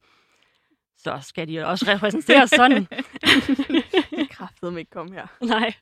[0.98, 2.88] Så skal de jo også repræsenteres sådan.
[4.30, 5.28] Kraftedeme ikke komme her.
[5.46, 5.74] Nej.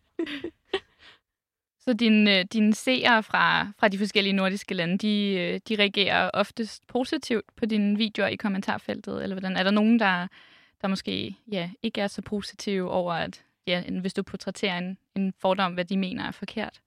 [1.80, 6.88] Så dine, dine seere fra, fra de forskellige nordiske lande, de, øh, de reagerer oftest
[6.88, 9.24] positivt på dine videoer i kommentarfeltet?
[9.24, 9.58] Eller hvordan?
[9.58, 10.28] Er der nogen, der,
[10.82, 14.98] der måske ja, ikke er så positive over, at ja, end hvis du portrætterer en,
[15.16, 16.82] en fordom, hvad de mener er forkert?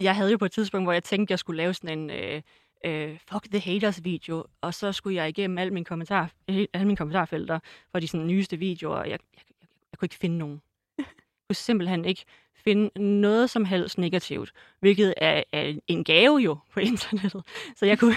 [0.00, 2.10] Jeg havde jo på et tidspunkt, hvor jeg tænkte, at jeg skulle lave sådan en
[2.10, 2.42] øh,
[2.84, 6.96] øh, fuck the haters video, og så skulle jeg igennem alle mine, kommentar, alle mine
[6.96, 7.58] kommentarfelter
[7.90, 10.62] for de sådan, nyeste videoer, og jeg, jeg, jeg, jeg kunne ikke finde nogen.
[10.98, 11.06] Jeg
[11.48, 12.24] kunne simpelthen ikke
[12.56, 17.42] finde noget som helst negativt, hvilket er, er en gave jo på internettet.
[17.76, 18.16] Så jeg kunne,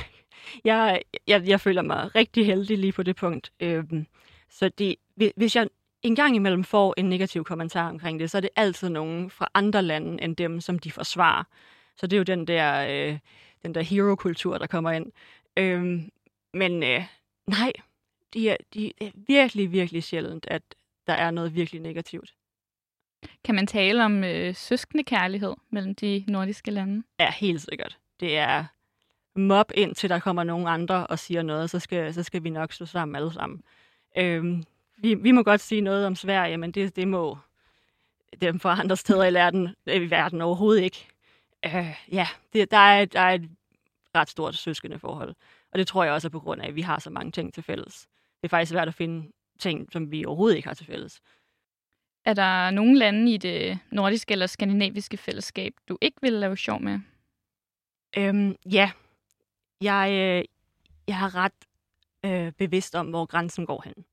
[0.65, 3.51] jeg, jeg, jeg føler mig rigtig heldig lige på det punkt.
[3.59, 4.07] Øhm,
[4.49, 4.95] så det,
[5.35, 5.67] hvis jeg
[6.03, 9.49] en gang imellem får en negativ kommentar omkring det, så er det altid nogen fra
[9.53, 11.43] andre lande end dem, som de forsvarer.
[11.97, 13.19] Så det er jo den der, øh,
[13.63, 15.11] den der hero-kultur, der kommer ind.
[15.57, 16.11] Øhm,
[16.53, 17.05] men øh,
[17.47, 17.71] nej,
[18.33, 20.61] de er, de er virkelig, virkelig sjældent, at
[21.07, 22.33] der er noget virkelig negativt.
[23.43, 27.03] Kan man tale om øh, søskende kærlighed mellem de nordiske lande?
[27.19, 27.97] Ja, helt sikkert.
[28.19, 28.65] Det er
[29.35, 32.73] mob indtil der kommer nogen andre og siger noget, så skal, så skal vi nok
[32.73, 33.61] stå sammen alle sammen.
[34.17, 34.63] Øhm,
[35.03, 37.37] vi, vi må godt sige noget om Sverige, men det, det må
[38.41, 41.07] dem fra andre steder i verden, i verden overhovedet ikke.
[41.65, 43.49] Øh, ja, det, der, er, der er et
[44.15, 45.35] ret stort søskende forhold.
[45.71, 47.53] Og det tror jeg også er på grund af, at vi har så mange ting
[47.53, 48.07] til fælles.
[48.41, 51.21] Det er faktisk svært at finde ting, som vi overhovedet ikke har til fælles.
[52.25, 56.81] Er der nogle lande i det nordiske eller skandinaviske fællesskab, du ikke vil lave sjov
[56.81, 56.99] med?
[58.17, 58.91] Øhm, ja,
[59.81, 60.43] jeg, øh,
[61.07, 61.53] jeg er ret
[62.25, 64.05] øh, bevidst om, hvor grænsen går hen.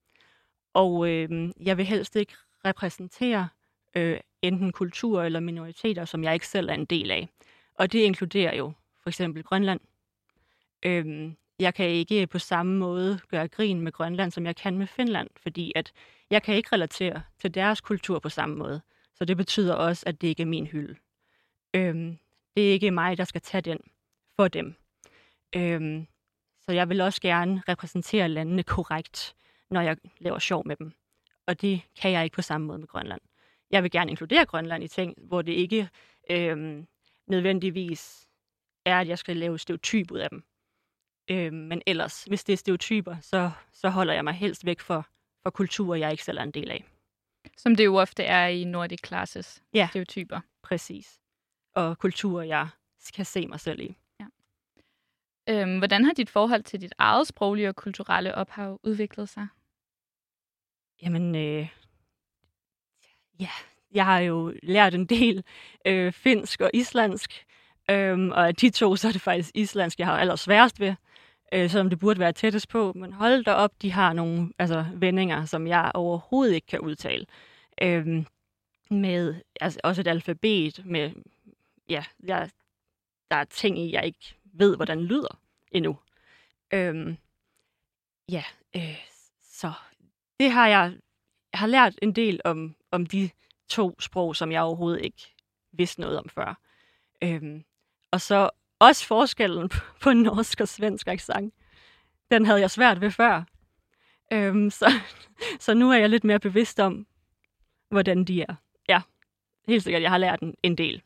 [0.75, 3.49] Og øh, jeg vil helst ikke repræsentere
[3.97, 7.29] øh, enten kultur eller minoriteter, som jeg ikke selv er en del af.
[7.75, 9.81] Og det inkluderer jo for eksempel Grønland.
[10.83, 14.87] Øh, jeg kan ikke på samme måde gøre grin med Grønland, som jeg kan med
[14.87, 15.93] Finland, fordi at
[16.31, 18.81] jeg kan ikke relatere til deres kultur på samme måde.
[19.15, 20.97] Så det betyder også, at det ikke er min hylde.
[21.75, 22.19] Øhm,
[22.57, 23.79] det er ikke mig, der skal tage den
[24.37, 24.75] for dem.
[25.57, 26.07] Øhm,
[26.61, 29.35] så jeg vil også gerne repræsentere landene korrekt,
[29.71, 30.93] når jeg laver sjov med dem.
[31.47, 33.21] Og det kan jeg ikke på samme måde med Grønland.
[33.71, 35.89] Jeg vil gerne inkludere Grønland i ting, hvor det ikke
[36.31, 36.87] øhm,
[37.27, 38.29] nødvendigvis
[38.85, 40.45] er, at jeg skal lave stereotyp ud af dem.
[41.31, 45.07] Øhm, men ellers, hvis det er stereotyper, så, så holder jeg mig helst væk for,
[45.43, 46.85] for kulturer, jeg ikke selv er en del af.
[47.57, 49.87] Som det jo ofte er i Nordic Classes Ja.
[49.91, 50.41] stereotyper.
[50.63, 51.21] Præcis.
[51.75, 52.69] Og kulturer, jeg
[53.15, 53.97] kan se mig selv i.
[55.49, 59.49] Øhm, hvordan har dit forhold til dit eget sproglige og kulturelle ophav udviklet sig?
[61.03, 61.69] Jamen, øh,
[63.41, 63.51] ja,
[63.93, 65.45] jeg har jo lært en del
[65.85, 67.47] øh, finsk og islandsk,
[67.91, 70.95] øh, og af de to, så er det faktisk islandsk, jeg har allersværest ved,
[71.53, 72.93] øh, selvom det burde være tættest på.
[72.93, 77.27] Men hold da op, de har nogle altså, vendinger, som jeg overhovedet ikke kan udtale.
[77.83, 78.25] Øh,
[78.91, 81.11] med altså, også et alfabet med,
[81.89, 82.51] ja, jeg,
[83.31, 85.39] der er ting i, jeg ikke ved, hvordan lyder
[85.73, 85.99] endnu.
[86.73, 87.17] Øh,
[88.29, 88.45] ja,
[88.77, 88.97] øh,
[89.43, 89.73] så
[90.41, 90.93] det har jeg,
[91.53, 93.31] jeg har lært en del om, om de
[93.69, 95.35] to sprog, som jeg overhovedet ikke
[95.73, 96.61] vidste noget om før.
[97.23, 97.65] Øhm,
[98.11, 99.69] og så også forskellen
[100.03, 101.55] på, norsk og svensk accent.
[102.31, 103.45] Den havde jeg svært ved før.
[104.33, 104.93] Øhm, så,
[105.65, 107.07] så nu er jeg lidt mere bevidst om,
[107.91, 108.55] hvordan de er.
[108.89, 109.01] Ja,
[109.69, 111.03] helt sikkert, jeg har lært en, en del.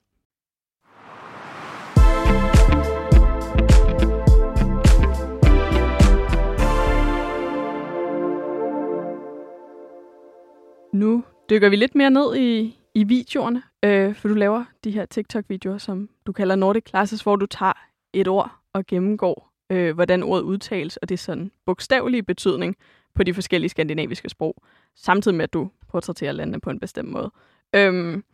[11.05, 15.07] Nu dykker vi lidt mere ned i, i videoerne, øh, for du laver de her
[15.07, 17.73] TikTok-videoer, som du kalder Nordic Classes, hvor du tager
[18.13, 22.77] et ord og gennemgår, øh, hvordan ordet udtales, og det er sådan bogstavelige betydning
[23.15, 24.63] på de forskellige skandinaviske sprog,
[24.95, 27.31] samtidig med, at du portrætterer landene på en bestemt måde.
[27.75, 28.25] Øhm,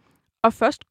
[0.43, 0.85] og først,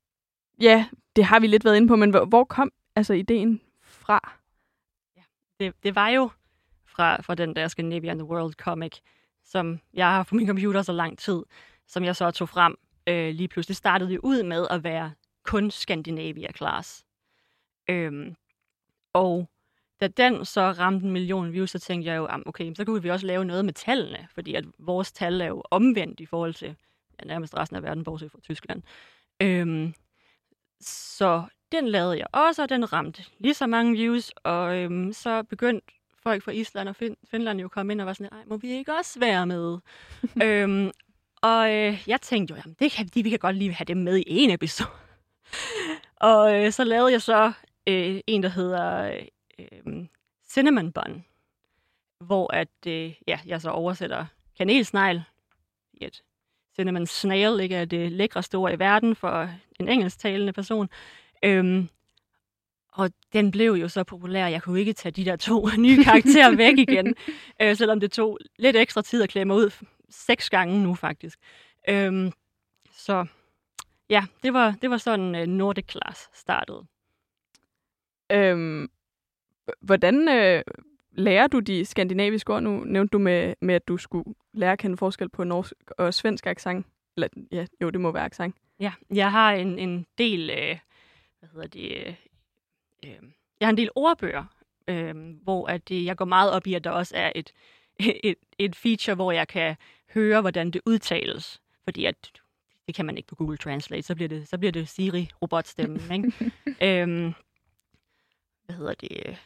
[0.62, 4.34] ja, det har vi lidt været inde på, men hvor, hvor kom altså ideen fra?
[5.18, 5.22] Ja,
[5.60, 6.30] det, det var jo
[6.86, 8.98] fra, fra den der Scandinavian the World comic,
[9.49, 11.43] som jeg har på min computer så lang tid,
[11.88, 12.75] som jeg så tog frem
[13.07, 13.75] øh, lige pludselig.
[13.75, 15.12] startede jo ud med at være
[15.43, 17.05] kun Scandinavia class.
[17.89, 18.35] Øhm,
[19.13, 19.49] og
[19.99, 23.09] da den så ramte en million views, så tænkte jeg jo, okay, så kunne vi
[23.09, 26.75] også lave noget med tallene, fordi at vores tal er jo omvendt i forhold til
[27.19, 28.83] ja, nærmest resten af verden, bortset fra Tyskland.
[29.41, 29.93] Øhm,
[30.81, 35.43] så den lavede jeg også, og den ramte lige så mange views, og øhm, så
[35.43, 38.43] begyndte folk fra Island og fin- Finland jo kom komme ind og var sådan, nej,
[38.47, 39.77] må vi ikke også være med?
[40.43, 40.91] øhm,
[41.41, 43.97] og øh, jeg tænkte jo, jamen, det kan, de, vi kan godt lige have dem
[43.97, 44.89] med i en episode.
[46.15, 47.51] og øh, så lavede jeg så
[47.88, 49.12] øh, en, der hedder
[49.60, 50.05] øh,
[50.49, 51.25] Cinnamon Bun,
[52.19, 54.25] hvor at, øh, ja, jeg så oversætter
[54.58, 55.21] kanelsnegl
[55.93, 56.21] i et
[56.75, 60.89] cinnamon snail, ikke er det lækreste ord i verden for en engelsktalende person.
[61.43, 61.89] Øhm,
[62.91, 66.56] og den blev jo så populær, jeg kunne ikke tage de der to nye karakterer
[66.56, 67.15] væk igen,
[67.62, 71.39] øh, selvom det tog lidt ekstra tid at klemme ud seks gange nu faktisk.
[71.89, 72.32] Øhm,
[72.91, 73.25] så
[74.10, 76.86] ja, det var, det var sådan uh, Nordic Class startede.
[78.32, 78.89] Øhm,
[79.82, 80.63] hvordan øh,
[81.12, 82.63] lærer du de skandinaviske ord?
[82.63, 86.13] Nu nævnte du med, med, at du skulle lære at kende forskel på norsk og
[86.13, 86.86] svensk accent.
[87.17, 88.56] Eller, ja, jo, det må være accent.
[88.80, 90.78] Ja, jeg har en, en del, øh,
[91.39, 92.15] hvad hedder det,
[93.05, 94.45] øh, øh, jeg har en del ordbøger,
[94.88, 97.53] øh, hvor at det, jeg går meget op i, at der også er et,
[98.29, 99.75] et, et feature, hvor jeg kan
[100.13, 101.62] høre, hvordan det udtales.
[101.83, 102.31] Fordi at
[102.88, 106.12] det kan man ikke på Google Translate, så bliver det, så bliver det Siri-robotstemmen.
[106.15, 106.51] ikke?
[106.81, 107.33] øhm,
[108.65, 109.38] hvad hedder det?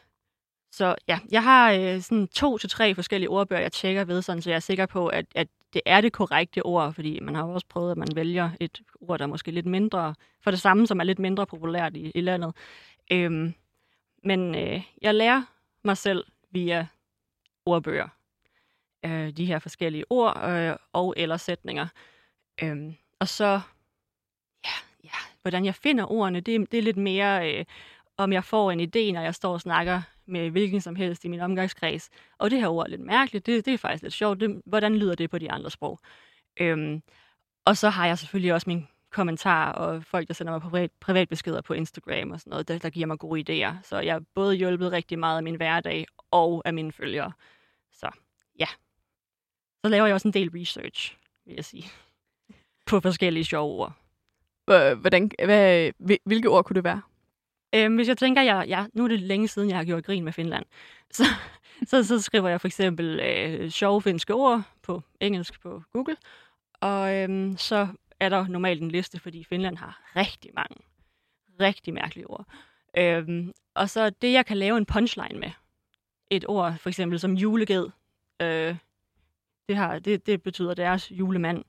[0.71, 4.41] Så ja, jeg har øh, sådan to til tre forskellige ordbøger, jeg tjekker ved, sådan,
[4.41, 7.47] så jeg er sikker på, at, at det er det korrekte ord, fordi man har
[7.47, 10.61] jo også prøvet, at man vælger et ord, der er måske lidt mindre, for det
[10.61, 12.55] samme, som er lidt mindre populært i, i landet.
[13.13, 13.53] Øhm,
[14.23, 15.43] men øh, jeg lærer
[15.83, 16.87] mig selv via
[17.65, 18.07] ordbøger,
[19.05, 21.87] øh, de her forskellige ord øh, og eller sætninger.
[22.63, 23.61] Øhm, og så,
[24.65, 24.73] ja,
[25.03, 27.65] ja, hvordan jeg finder ordene, det, det er lidt mere, øh,
[28.17, 31.27] om jeg får en idé, når jeg står og snakker med hvilken som helst i
[31.27, 32.09] min omgangskreds.
[32.37, 34.39] Og det her ord er lidt mærkeligt, det, det er faktisk lidt sjovt.
[34.39, 35.99] Det, hvordan lyder det på de andre sprog?
[36.59, 37.03] Øhm,
[37.65, 41.61] og så har jeg selvfølgelig også min kommentarer og folk, der sender mig privat, privatbeskeder
[41.61, 43.73] på Instagram og sådan noget, der, der giver mig gode idéer.
[43.83, 47.31] Så jeg har både hjulpet rigtig meget af min hverdag og af mine følgere.
[47.91, 48.09] Så
[48.59, 48.67] ja.
[49.85, 51.85] Så laver jeg også en del research, vil jeg sige,
[52.89, 53.93] på forskellige sjove ord.
[54.95, 57.01] Hvordan, hvad, hvil- hvilke ord kunne det være?
[57.75, 60.23] Øhm, hvis jeg tænker, jeg, ja, nu er det længe siden, jeg har gjort grin
[60.23, 60.65] med Finland,
[61.11, 61.23] så,
[61.85, 66.15] så, så skriver jeg for eksempel øh, sjove finske ord på engelsk på Google,
[66.81, 67.87] og øhm, så
[68.23, 70.75] er der normalt en liste, fordi Finland har rigtig mange,
[71.59, 72.45] rigtig mærkelige ord.
[72.97, 75.51] Øhm, og så det, jeg kan lave en punchline med.
[76.29, 77.89] Et ord, for eksempel som juleged.
[78.41, 78.75] Øh,
[79.67, 81.63] det, har, det, det betyder deres julemand.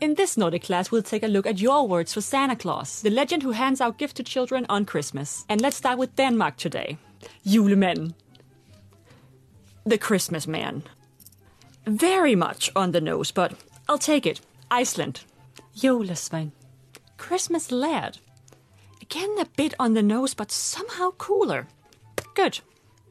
[0.00, 3.10] In this Nordic class, we'll take a look at your words for Santa Claus, the
[3.10, 5.44] legend who hands out gifts to children on Christmas.
[5.48, 6.96] And let's start with Denmark today.
[7.44, 8.14] Julemanden.
[9.86, 10.82] The Christmas man.
[11.86, 13.52] Very much on the nose, but
[13.88, 14.40] I'll take it.
[14.70, 15.24] Iceland.
[15.78, 16.50] Jólasvein.
[17.16, 18.18] Christmas lad.
[19.00, 21.68] Again a bit on the nose, but somehow cooler.
[22.34, 22.60] Good.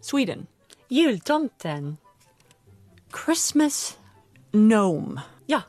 [0.02, 0.48] Sweden.
[0.92, 1.98] Jultomten.
[3.12, 3.98] Christmas
[4.54, 5.22] gnome.
[5.48, 5.64] Yeah.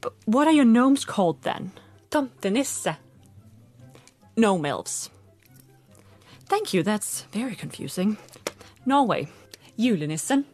[0.00, 1.72] But what are your gnomes called then?
[2.10, 2.96] Tomtenisse.
[4.36, 5.10] Gnome elves.
[6.46, 8.16] Thank you, that's very confusing.
[8.86, 9.28] Norway.
[9.78, 10.44] Julenissen.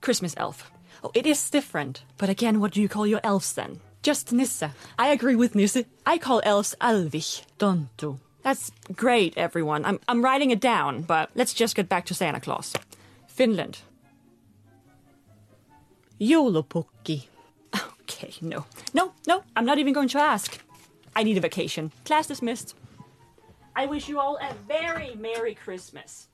[0.00, 0.70] Christmas elf.
[1.02, 2.02] Oh, it is different.
[2.18, 3.80] But again, what do you call your elves then?
[4.06, 4.70] Just Nissa.
[4.96, 5.84] I agree with Nissa.
[6.06, 7.42] I call elves Alvich.
[7.58, 8.20] don't Tonto.
[8.44, 9.84] That's great, everyone.
[9.84, 12.72] I'm, I'm writing it down, but let's just get back to Santa Claus.
[13.26, 13.78] Finland.
[16.20, 17.26] Joulupukki.
[18.02, 18.64] Okay, no.
[18.94, 20.56] No, no, I'm not even going to ask.
[21.16, 21.90] I need a vacation.
[22.04, 22.76] Class dismissed.
[23.74, 26.28] I wish you all a very Merry Christmas.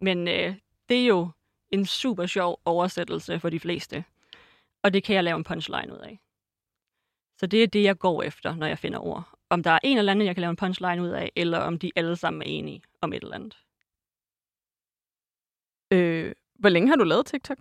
[0.00, 0.54] Men øh,
[0.88, 1.30] det er jo
[1.70, 4.04] en super sjov oversættelse for de fleste.
[4.82, 6.20] Og det kan jeg lave en punchline ud af.
[7.38, 9.38] Så det er det, jeg går efter, når jeg finder ord.
[9.50, 11.78] Om der er en eller anden, jeg kan lave en punchline ud af, eller om
[11.78, 13.58] de alle sammen er enige om et eller andet.
[15.90, 17.58] Øh, hvor længe har du lavet TikTok?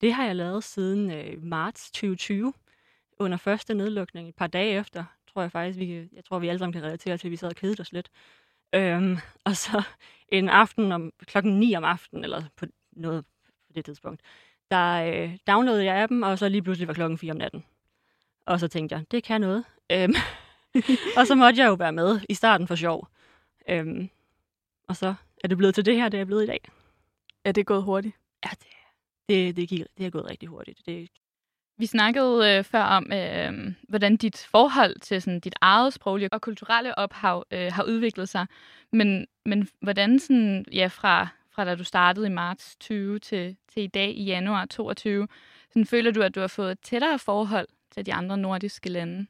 [0.00, 2.52] Det har jeg lavet siden øh, marts 2020,
[3.18, 4.28] under første nedlukning.
[4.28, 7.18] Et par dage efter, tror jeg faktisk, vi, jeg tror, vi alle sammen kan relatere
[7.18, 8.10] til, at vi sad og kedede os lidt.
[8.74, 9.82] Øhm, og så
[10.28, 13.24] en aften om klokken 9 om aftenen, eller på noget
[13.66, 14.22] på det tidspunkt,
[14.72, 17.64] der øh, downloadede jeg appen, og så lige pludselig var klokken 4 om natten.
[18.46, 19.64] Og så tænkte jeg, det kan noget.
[19.92, 20.14] Øhm,
[21.18, 23.08] og så måtte jeg jo være med i starten for sjov.
[23.68, 24.10] Øhm,
[24.88, 26.60] og så er det blevet til det her, det er blevet i dag.
[27.44, 28.16] Er det gået hurtigt?
[28.44, 28.66] Ja, det,
[29.28, 30.78] det, det, gik, det er gået rigtig hurtigt.
[30.86, 31.08] Det,
[31.76, 36.40] Vi snakkede øh, før om, øh, hvordan dit forhold til sådan, dit eget sproglige og
[36.40, 38.46] kulturelle ophav øh, har udviklet sig.
[38.92, 43.82] Men, men hvordan sådan, ja, fra, fra da du startede i marts 20 til, til
[43.82, 45.28] i dag i januar 22,
[45.68, 49.26] sådan, føler du, at du har fået et tættere forhold til de andre nordiske lande?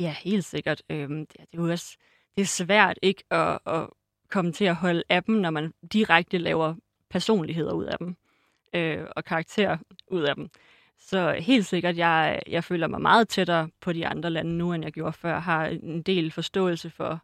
[0.00, 0.82] Ja, helt sikkert.
[0.90, 1.96] Øhm, det, er- det er jo også
[2.36, 3.86] det er svært ikke at, at
[4.28, 6.74] komme til at holde af dem, når man direkte laver
[7.10, 8.16] personligheder ud af dem
[8.74, 10.48] øh, og karakterer ud af dem.
[10.98, 14.84] Så helt sikkert, jeg, jeg føler mig meget tættere på de andre lande nu, end
[14.84, 15.38] jeg gjorde før.
[15.38, 17.20] Har en del forståelse for,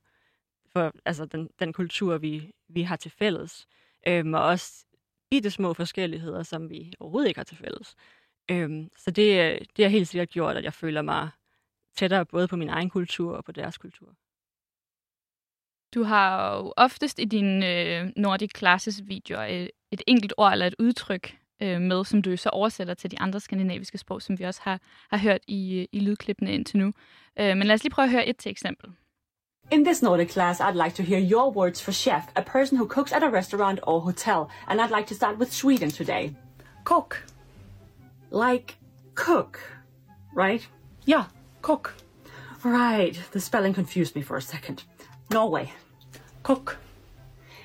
[0.72, 3.66] for altså den, den kultur, vi, vi har til fælles.
[4.08, 4.86] Øhm, og også
[5.30, 7.94] bitte små forskelligheder, som vi overhovedet ikke har til fælles.
[8.50, 11.30] Øhm, så det, det har helt sikkert gjort, at jeg føler mig
[11.96, 14.14] tættere både på min egen kultur og på deres kultur.
[15.94, 20.66] Du har jo oftest i dine øh, Nordic Classes videoer et, et enkelt ord eller
[20.66, 24.44] et udtryk øh, med, som du så oversætter til de andre skandinaviske sprog, som vi
[24.44, 26.92] også har, har hørt i, øh, i lydklippene indtil nu.
[27.38, 28.90] Øh, men lad os lige prøve at høre et til eksempel.
[29.68, 32.86] In this Nordic class, I'd like to hear your words for chef, a person who
[32.86, 34.48] cooks at a restaurant or hotel.
[34.68, 36.36] And I'd like to start with Sweden today.
[36.84, 37.24] Cook.
[38.30, 38.76] Like
[39.16, 39.60] cook,
[40.34, 40.64] right?
[41.04, 41.24] Yeah,
[41.62, 41.94] cook.
[42.62, 43.18] Right.
[43.32, 44.84] The spelling confused me for a second.
[45.30, 45.72] Norway.
[46.44, 46.78] Cook.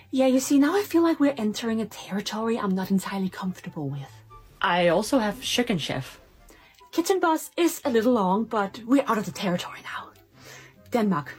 [0.09, 3.87] Yeah, you see, now I feel like we're entering a territory I'm not entirely comfortable
[3.87, 4.11] with.
[4.59, 6.19] I also have chicken chef.
[6.91, 10.09] Kitchen boss is a little long, but we're out of the territory now.
[10.89, 11.35] Denmark.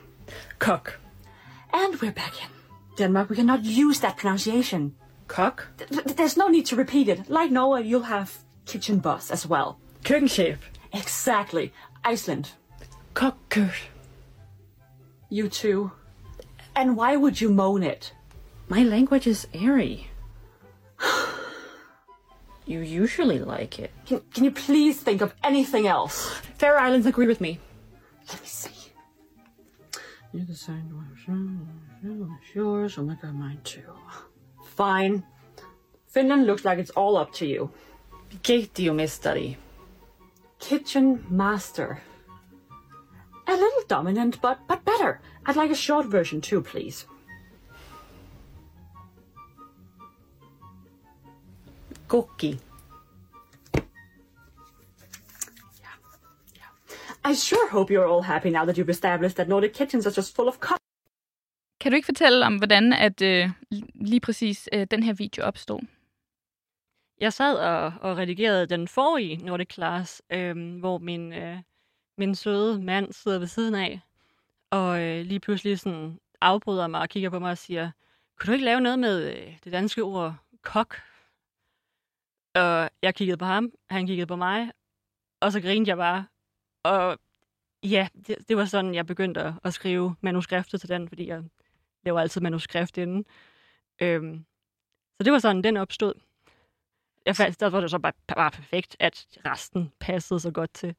[0.59, 0.99] Cook.
[1.73, 2.49] And we're back in.
[2.97, 4.95] Denmark, we cannot use that pronunciation.
[5.29, 5.69] Cook.
[5.79, 7.31] Th- th- There's no need to repeat it.
[7.31, 9.79] Like Norway, you'll have kitchen boss as well.
[10.05, 10.59] Køkkenchef.
[10.93, 11.73] Exactly.
[12.05, 12.51] Iceland.
[13.15, 13.73] Kokker.
[15.31, 15.93] You too.
[16.77, 18.13] And why would you moan it?
[18.69, 20.09] My language is airy.
[22.67, 23.91] you usually like it.
[24.07, 26.29] Can, can you please think of anything else?
[26.59, 27.59] Fair Islands agree with me.
[28.29, 28.82] Let me see.
[30.33, 30.83] You decide
[32.55, 32.99] yours.
[32.99, 33.93] Oh my god, mine too.
[34.65, 35.25] Fine.
[36.09, 37.71] Finland looks like it's all up to you.
[38.43, 39.57] gate you must Keittiömestari.
[40.59, 42.01] Kitchen master.
[43.47, 45.21] A little dominant, but but better.
[45.45, 47.07] I'd like a short version too, please.
[52.09, 52.59] Kokki.
[57.33, 60.37] I sure hope you're all happy now that you've established that Nordic kitchens are just
[60.37, 60.77] full of co-
[61.81, 63.51] Kan du ikke fortælle om, hvordan at øh,
[63.95, 65.81] lige præcis øh, den her video opstod?
[67.21, 71.59] Jeg sad og, og redigerede den forrige Nordic Class, øhm, hvor min, øh,
[72.19, 74.01] min søde mand sidder ved siden af.
[74.71, 77.91] og øh, lige pludselig sådan afbryder mig og kigger på mig og siger,
[78.39, 80.97] kunne du ikke lave noget med øh, det danske ord kok?
[82.55, 84.71] Og jeg kiggede på ham, han kiggede på mig,
[85.41, 86.32] og så grinede jeg bare.
[86.83, 87.19] Og
[87.83, 91.43] ja, det, det var sådan, jeg begyndte at, at skrive manuskriptet til den, fordi jeg
[92.05, 93.25] laver altid manuskript inden.
[94.03, 94.45] Øhm,
[95.21, 96.15] så det var sådan, den opstod.
[97.27, 100.95] Jeg fandt, der var det så bare, bare perfekt, at resten passede så godt til.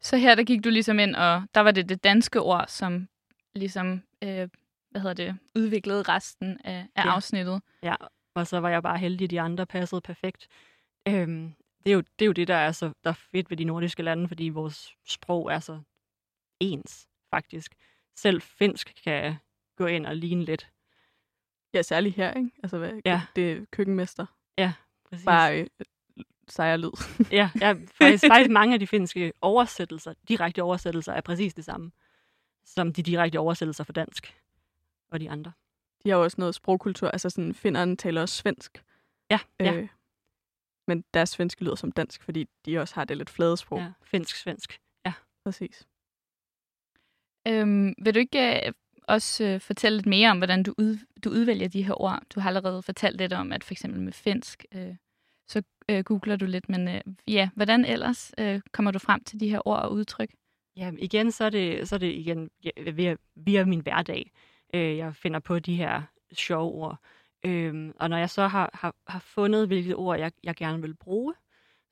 [0.00, 3.08] Så her der gik du ligesom ind, og der var det det danske ord, som
[3.54, 4.48] ligesom, øh,
[4.90, 7.10] hvad hedder det, udviklede resten af, af Ja.
[7.14, 7.62] afsnittet.
[7.82, 7.94] Ja,
[8.34, 10.48] og så var jeg bare heldig, at de andre passede perfekt.
[11.08, 11.54] Øhm,
[11.86, 13.64] det, er jo, det er jo det, der er så der er fedt ved de
[13.64, 15.80] nordiske lande, fordi vores sprog er så
[16.60, 17.74] ens, faktisk.
[18.16, 19.36] Selv finsk kan
[19.76, 20.70] gå ind og ligne lidt.
[21.74, 22.50] Ja, særligt her, ikke?
[22.62, 23.22] Altså, hvad, Ja.
[23.36, 24.26] det er køkkenmester.
[25.10, 25.24] Præcis.
[25.24, 25.66] Bare øh,
[26.48, 26.90] sejr lyd.
[27.32, 31.92] Ja, ja faktisk, faktisk mange af de finske oversættelser, direkte oversættelser, er præcis det samme,
[32.64, 34.34] som de direkte oversættelser for dansk
[35.10, 35.52] og de andre.
[36.04, 37.08] De har jo også noget sprogkultur.
[37.08, 38.84] Altså, sådan, finnerne taler også svensk.
[39.30, 39.86] Ja, ja.
[40.86, 43.78] Men deres svenske lyder som dansk, fordi de også har det lidt flade sprog.
[43.78, 44.80] ja finsk-svensk.
[45.46, 45.86] Præcis.
[47.48, 48.72] Øhm, vil du ikke øh,
[49.08, 52.22] også øh, fortælle lidt mere om, hvordan du, ud, du udvælger de her ord?
[52.34, 54.96] Du har allerede fortalt lidt om, at for eksempel med finsk, øh,
[55.48, 59.40] så øh, googler du lidt, men øh, ja, hvordan ellers øh, kommer du frem til
[59.40, 60.30] de her ord og udtryk?
[60.76, 64.32] Ja, igen, så er det, så er det igen ja, via, via min hverdag.
[64.74, 66.98] Øh, jeg finder på de her sjove ord.
[67.46, 70.94] Øhm, og når jeg så har, har, har fundet, hvilket ord jeg, jeg gerne vil
[70.94, 71.34] bruge,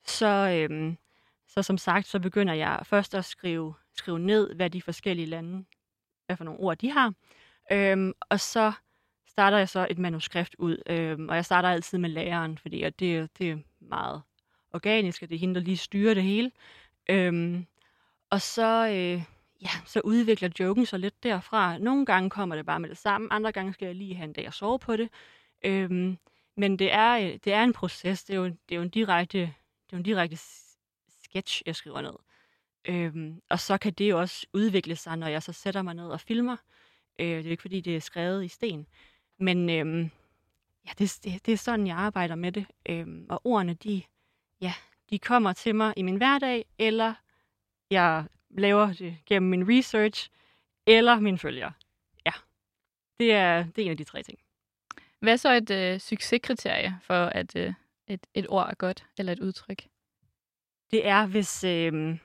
[0.05, 0.27] så,
[0.69, 0.97] øhm,
[1.47, 5.65] så som sagt, så begynder jeg først at skrive, skrive ned, hvad de forskellige lande,
[6.25, 7.13] hvad for nogle ord de har.
[7.71, 8.71] Øhm, og så
[9.27, 12.99] starter jeg så et manuskript ud, øhm, og jeg starter altid med læreren, fordi at
[12.99, 14.21] det, det er meget
[14.73, 16.51] organisk, og det er hende, der lige styrer det hele.
[17.09, 17.65] Øhm,
[18.29, 19.23] og så, øh,
[19.61, 21.77] ja, så udvikler joken sig lidt derfra.
[21.77, 24.33] Nogle gange kommer det bare med det samme, andre gange skal jeg lige have en
[24.33, 25.09] dag at sove på det.
[25.65, 26.17] Øhm,
[26.57, 28.89] men det er, øh, det er en proces, det er jo, det er jo en
[28.89, 29.39] direkte,
[29.85, 30.37] det er en direkte
[31.23, 32.13] sketch, jeg skriver ned.
[32.85, 36.07] Øhm, og så kan det jo også udvikle sig, når jeg så sætter mig ned
[36.07, 36.57] og filmer.
[37.19, 38.87] Øh, det er jo ikke, fordi det er skrevet i sten.
[39.39, 40.09] Men øhm,
[40.87, 42.65] ja, det, det, det er sådan, jeg arbejder med det.
[42.89, 44.03] Øhm, og ordene, de,
[44.61, 44.73] ja,
[45.09, 47.13] de kommer til mig i min hverdag, eller
[47.89, 50.29] jeg laver det gennem min research,
[50.87, 51.73] eller mine følgere.
[52.25, 52.31] Ja,
[53.19, 54.39] det er, det er en af de tre ting.
[55.19, 57.73] Hvad er så et øh, succeskriterie for, at øh,
[58.07, 59.83] et, et ord er godt, eller et udtryk?
[60.91, 62.17] Det er, hvis, øh,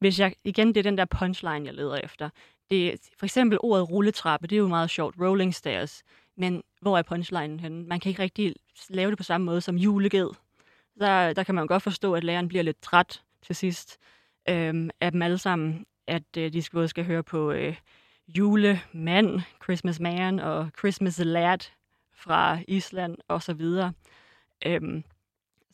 [0.00, 2.30] hvis jeg, igen, det er den der punchline, jeg leder efter.
[2.70, 6.02] Det, for eksempel ordet rulletrappe, det er jo meget sjovt, rolling stairs.
[6.36, 7.84] Men hvor er punchlinen henne?
[7.84, 8.54] Man kan ikke rigtig
[8.88, 10.28] lave det på samme måde som juleged.
[11.00, 13.98] Der, der kan man godt forstå, at læreren bliver lidt træt til sidst
[14.48, 15.86] øh, af dem alle sammen.
[16.06, 17.76] At øh, de skal både skal høre på øh,
[18.28, 21.58] julemand, Christmas man og Christmas lad
[22.14, 23.92] fra Island og så videre.
[24.66, 25.04] Øhm,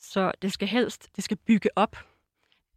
[0.00, 1.96] så det skal helst, det skal bygge op.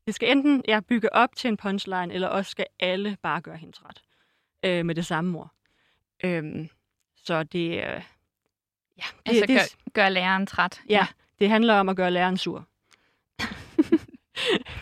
[0.06, 3.58] Det skal enten ja, bygge op til en punchline, eller også skal alle bare gøre
[3.58, 4.02] hende træt
[4.64, 5.52] øh, med det samme ord.
[6.24, 6.70] Øhm,
[7.16, 8.04] så det, øh, ja,
[8.98, 10.82] det, Altså det, gør, gør læreren træt.
[10.90, 11.08] ja,
[11.40, 12.68] det handler om at gøre læreren sur.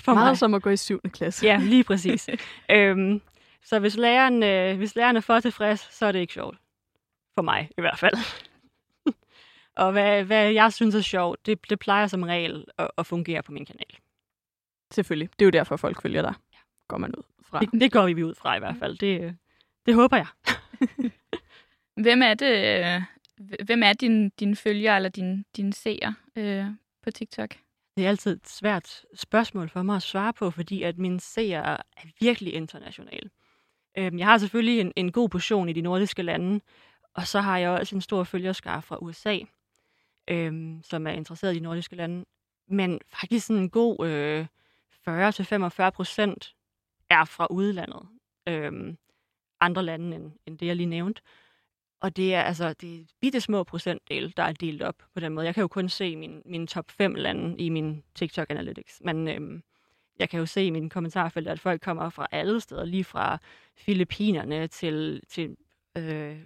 [0.06, 0.38] For Meget mig.
[0.38, 1.02] som at gå i 7.
[1.02, 1.46] klasse.
[1.46, 2.30] Ja, lige præcis.
[2.72, 3.22] øhm,
[3.64, 6.58] så hvis læreren, øh, hvis læreren er for tilfreds, så er det ikke sjovt.
[7.36, 8.16] For mig i hvert fald.
[9.76, 13.44] Og hvad, hvad jeg synes er sjovt, det, det plejer som regel at, at fungere
[13.44, 13.98] på min kanal.
[14.94, 15.30] Selvfølgelig.
[15.34, 16.34] Det er jo derfor, folk følger dig.
[16.88, 17.60] Går man ud fra.
[17.60, 18.98] Det, det går vi ud fra i hvert fald.
[18.98, 19.38] Det,
[19.86, 20.28] det håber jeg.
[22.04, 22.86] Hvem er det?
[22.86, 23.02] Øh,
[23.66, 26.66] hvem er din, dine følgere eller din, dine seere øh,
[27.04, 27.56] på TikTok?
[27.98, 31.78] Det er altid et svært spørgsmål for mig at svare på, fordi at mine seere
[31.98, 33.30] er virkelig internationale.
[33.98, 36.62] Øhm, jeg har selvfølgelig en, en god portion i de nordiske lande,
[37.14, 39.38] og så har jeg også en stor følgerskare fra USA,
[40.32, 42.26] øhm, som er interesseret i de nordiske lande.
[42.68, 44.46] Men faktisk sådan en god øh,
[45.88, 46.56] 40-45 procent
[47.10, 48.08] er fra udlandet.
[48.48, 48.96] Øh,
[49.62, 51.22] andre lande end, end det, jeg lige nævnte.
[52.02, 55.34] Og det er altså det er bitte små procentdel, der er delt op på den
[55.34, 55.46] måde.
[55.46, 59.28] Jeg kan jo kun se min, min top 5 lande i min TikTok Analytics, men
[59.28, 59.64] øhm,
[60.20, 63.38] jeg kan jo se i mine kommentarfelt, at folk kommer fra alle steder, lige fra
[63.76, 65.58] Filippinerne til, til
[65.98, 66.40] øh,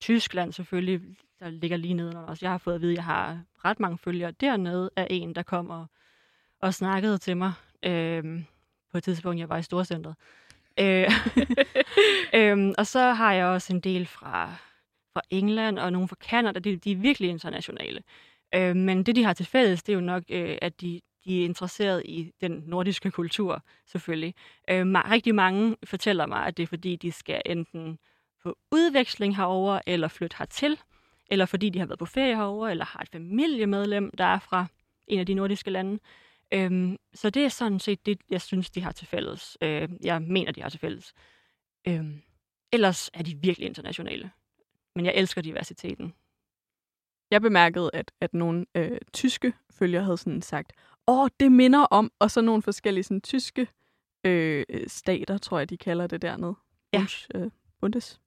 [0.00, 1.00] Tyskland selvfølgelig,
[1.40, 2.42] der ligger lige nedenunder os.
[2.42, 5.42] Jeg har fået at vide, at jeg har ret mange følgere dernede af en, der
[5.42, 5.86] kom og,
[6.60, 8.42] og snakkede til mig øh,
[8.92, 10.14] på et tidspunkt, jeg var i Storcentret.
[10.80, 11.10] Øh,
[12.40, 14.54] øh, og så har jeg også en del fra,
[15.12, 16.58] fra England og nogle fra Canada.
[16.58, 18.02] De, de er virkelig internationale.
[18.54, 21.40] Øh, men det, de har til fælles, det er jo nok, øh, at de, de
[21.40, 24.34] er interesseret i den nordiske kultur, selvfølgelig.
[24.70, 27.98] Øh, ma- rigtig mange fortæller mig, at det er fordi, de skal enten
[28.42, 30.78] på udveksling herover eller flytte hertil,
[31.30, 34.66] eller fordi de har været på ferie herover, eller har et familiemedlem, der er fra
[35.06, 35.98] en af de nordiske lande.
[36.52, 39.58] Øhm, så det er sådan set det, jeg synes, de har til fælles.
[39.62, 41.14] Øh, jeg mener, de har til fælles.
[41.88, 42.22] Øhm,
[42.72, 44.30] ellers er de virkelig internationale.
[44.94, 46.14] Men jeg elsker diversiteten.
[47.30, 50.72] Jeg bemærkede, at, at nogle øh, tyske følgere havde sådan sagt,
[51.06, 53.68] åh, det minder om, og så nogle forskellige sådan, tyske
[54.24, 56.54] øh, stater, tror jeg, de kalder det dernede.
[56.92, 56.98] Ja.
[56.98, 57.50] Bunds, øh,
[57.80, 58.20] Bundes.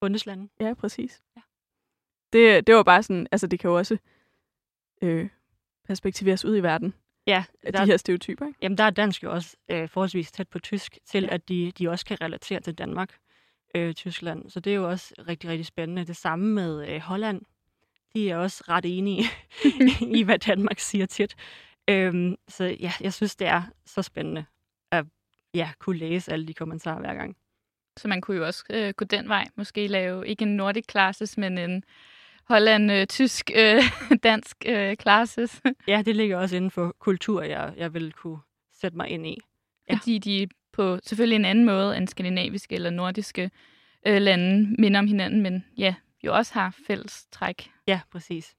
[0.00, 0.48] Bundeslande.
[0.60, 1.22] Ja, præcis.
[1.36, 1.42] Ja.
[2.32, 3.96] Det, det var bare sådan, altså det kan jo også
[5.02, 5.28] øh,
[5.86, 6.94] perspektiveres ud i verden,
[7.26, 8.58] Ja, af der, de her stereotyper, ikke?
[8.62, 11.34] jamen der er dansk jo også øh, forholdsvis tæt på tysk, til Ja.
[11.34, 13.16] at de, de også kan relatere til Danmark,
[13.74, 14.50] øh, Tyskland.
[14.50, 16.04] Så det er jo også rigtig, rigtig spændende.
[16.06, 17.42] Det samme med øh, Holland.
[18.14, 19.24] De er også ret enige
[20.18, 21.36] i, hvad Danmark siger tit.
[21.88, 24.44] Øhm, så ja, jeg synes, det er så spændende
[24.90, 25.06] at
[25.54, 27.36] ja, kunne læse alle de kommentarer hver gang.
[27.96, 29.48] Så man kunne jo også øh, gå den vej.
[29.56, 31.84] Måske lave ikke en Nordic classes, men en
[32.48, 33.82] Holland, øh, tysk, øh,
[34.22, 35.62] dansk øh, classes.
[35.88, 38.38] Ja, det ligger også inden for kultur, jeg, jeg vil kunne
[38.72, 39.38] sætte mig ind i.
[39.90, 39.94] Ja.
[39.94, 43.50] Fordi de på selvfølgelig en anden måde end skandinaviske eller nordiske
[44.06, 45.94] øh, lande minder om hinanden, men ja,
[46.24, 47.70] jo også har fælles træk.
[47.88, 48.54] Ja, præcis.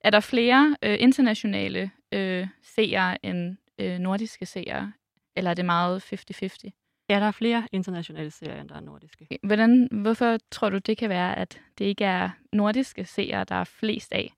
[0.00, 4.92] Er der flere øh, internationale øh, seere end øh, nordiske seere?
[5.36, 6.85] Eller er det meget 50-50?
[7.08, 9.38] Ja, der er flere internationale serier, end der er nordiske.
[9.42, 13.64] Hvordan, hvorfor tror du, det kan være, at det ikke er nordiske seere, der er
[13.64, 14.32] flest af?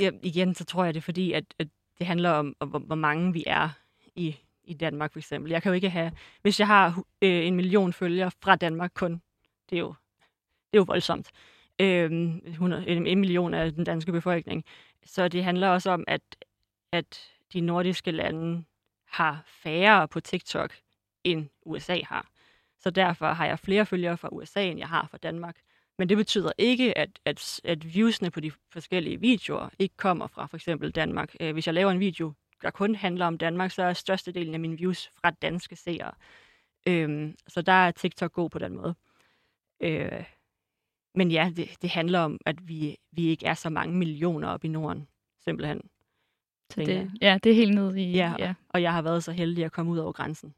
[0.00, 2.94] Ja, igen, så tror jeg, det er fordi, at, at det handler om, om, hvor-
[2.94, 3.68] mange vi er
[4.14, 5.50] i, i Danmark, for eksempel.
[5.52, 6.12] Jeg kan jo ikke have...
[6.42, 9.22] Hvis jeg har øh, en million følgere fra Danmark kun,
[9.70, 9.94] det er jo,
[10.72, 11.30] det er jo voldsomt.
[11.80, 14.64] Øhm, 100, en, en million af den danske befolkning.
[15.06, 16.20] Så det handler også om, at,
[16.92, 17.20] at
[17.52, 18.64] de nordiske lande
[19.08, 20.74] har færre på TikTok,
[21.24, 22.28] end USA har.
[22.80, 25.56] Så derfor har jeg flere følgere fra USA, end jeg har fra Danmark.
[25.98, 30.46] Men det betyder ikke, at, at, at viewsene på de forskellige videoer ikke kommer fra
[30.46, 31.34] for eksempel Danmark.
[31.40, 34.60] Øh, Hvis jeg laver en video, der kun handler om Danmark, så er størstedelen af
[34.60, 36.12] mine views fra danske seere.
[36.88, 38.94] Øhm, så der er TikTok god på den måde.
[39.80, 40.24] Øh,
[41.14, 44.64] men ja, det, det handler om, at vi, vi ikke er så mange millioner op
[44.64, 45.08] i Norden,
[45.44, 45.80] simpelthen.
[46.70, 48.12] Så det, ja, det er helt nede i...
[48.12, 48.54] Ja, ja.
[48.68, 50.54] og jeg har været så heldig at komme ud over grænsen.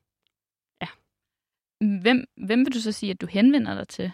[1.81, 4.12] Hvem, hvem vil du så sige, at du henvender dig til?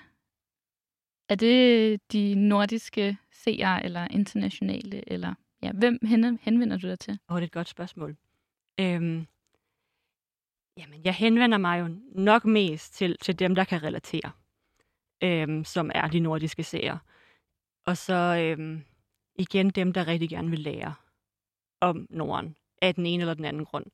[1.29, 5.13] Er det de nordiske seere eller internationale?
[5.13, 5.99] Eller, ja, hvem
[6.43, 7.19] henvender du dig til?
[7.29, 8.17] Åh, det er et godt spørgsmål.
[8.81, 9.27] Øhm,
[10.77, 14.31] jamen, jeg henvender mig jo nok mest til, til dem, der kan relatere,
[15.23, 16.99] øhm, som er de nordiske seere.
[17.87, 18.85] Og så øhm,
[19.35, 20.95] igen dem, der rigtig gerne vil lære
[21.81, 23.87] om Norden, af den ene eller den anden grund.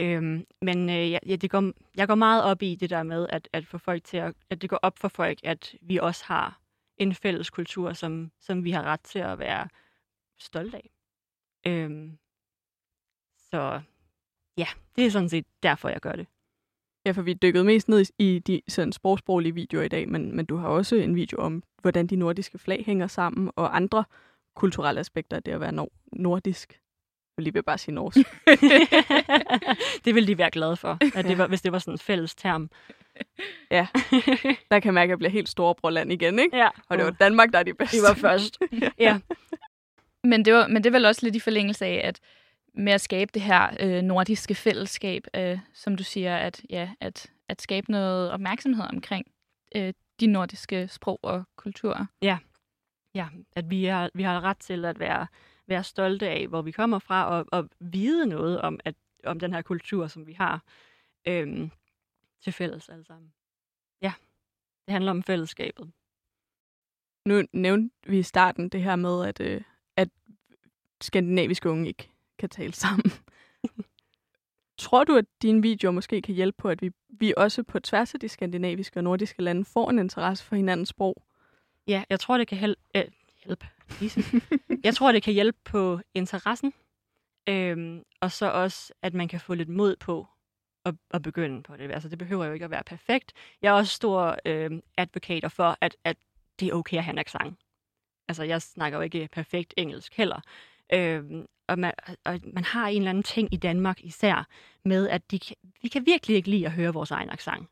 [0.00, 3.48] Øhm, men øh, ja, det går, jeg går meget op i det der med, at,
[3.52, 6.60] at, få folk til at, at det går op for folk, at vi også har
[6.96, 9.68] en fælles kultur, som, som vi har ret til at være
[10.38, 10.90] stolte af.
[11.66, 12.18] Øhm,
[13.50, 13.80] så
[14.58, 14.66] ja,
[14.96, 16.26] det er sådan set derfor, jeg gør det.
[17.06, 20.36] Ja, for vi dykkede mest ned i, i de sådan sprogsproglige videoer i dag, men,
[20.36, 24.04] men du har også en video om, hvordan de nordiske flag hænger sammen, og andre
[24.54, 26.80] kulturelle aspekter af det at være nordisk.
[27.36, 28.16] Jeg vil lige vil bare sige norsk.
[30.04, 32.34] det ville de være glade for, at det var, hvis det var sådan en fælles
[32.34, 32.70] term.
[33.70, 33.86] Ja.
[34.70, 36.56] Der kan jeg mærke, at jeg bliver helt storebrorland igen, ikke?
[36.56, 36.68] ja.
[36.88, 37.96] Og det var Danmark, der er de bedste.
[37.96, 38.58] Vi var først.
[38.98, 39.20] ja.
[40.24, 42.20] Men det, var, men det er vel også lidt i forlængelse af, at
[42.74, 47.30] med at skabe det her øh, nordiske fællesskab, øh, som du siger, at, ja, at,
[47.48, 49.26] at skabe noget opmærksomhed omkring
[49.76, 52.06] øh, de nordiske sprog og kulturer.
[53.14, 53.26] ja,
[53.56, 55.26] at vi har, vi har ret til at være,
[55.66, 58.94] være stolte af, hvor vi kommer fra, og, og vide noget om, at,
[59.24, 60.62] om den her kultur, som vi har
[61.26, 61.70] øhm,
[62.40, 63.32] til fælles alle sammen.
[64.02, 64.12] Ja,
[64.86, 65.92] det handler om fællesskabet.
[67.24, 69.62] Nu nævnte vi i starten det her med, at, øh,
[69.96, 70.08] at
[71.00, 73.12] skandinaviske unge ikke kan tale sammen.
[74.78, 78.14] Tror du, at dine videoer måske kan hjælpe på, at vi, vi også på tværs
[78.14, 81.22] af de skandinaviske og nordiske lande får en interesse for hinandens sprog?
[81.86, 82.80] Ja, jeg tror, det kan hjælpe.
[82.96, 83.04] Øh,
[83.44, 83.64] hjælp.
[84.00, 84.24] Lise.
[84.84, 86.72] jeg tror, det kan hjælpe på interessen.
[87.48, 90.26] Øhm, og så også, at man kan få lidt mod på
[90.84, 91.92] at, at begynde på det.
[91.92, 93.32] Altså, det behøver jo ikke at være perfekt.
[93.62, 96.16] Jeg er også stor øhm, advokater for, at, at
[96.60, 97.58] det er okay at have en accent.
[98.28, 100.40] Altså, jeg snakker jo ikke perfekt engelsk heller.
[100.92, 101.92] Øhm, og, man,
[102.24, 104.48] og man har en eller anden ting i Danmark især
[104.84, 107.68] med, at de kan, vi kan virkelig ikke lide at høre vores egen accent.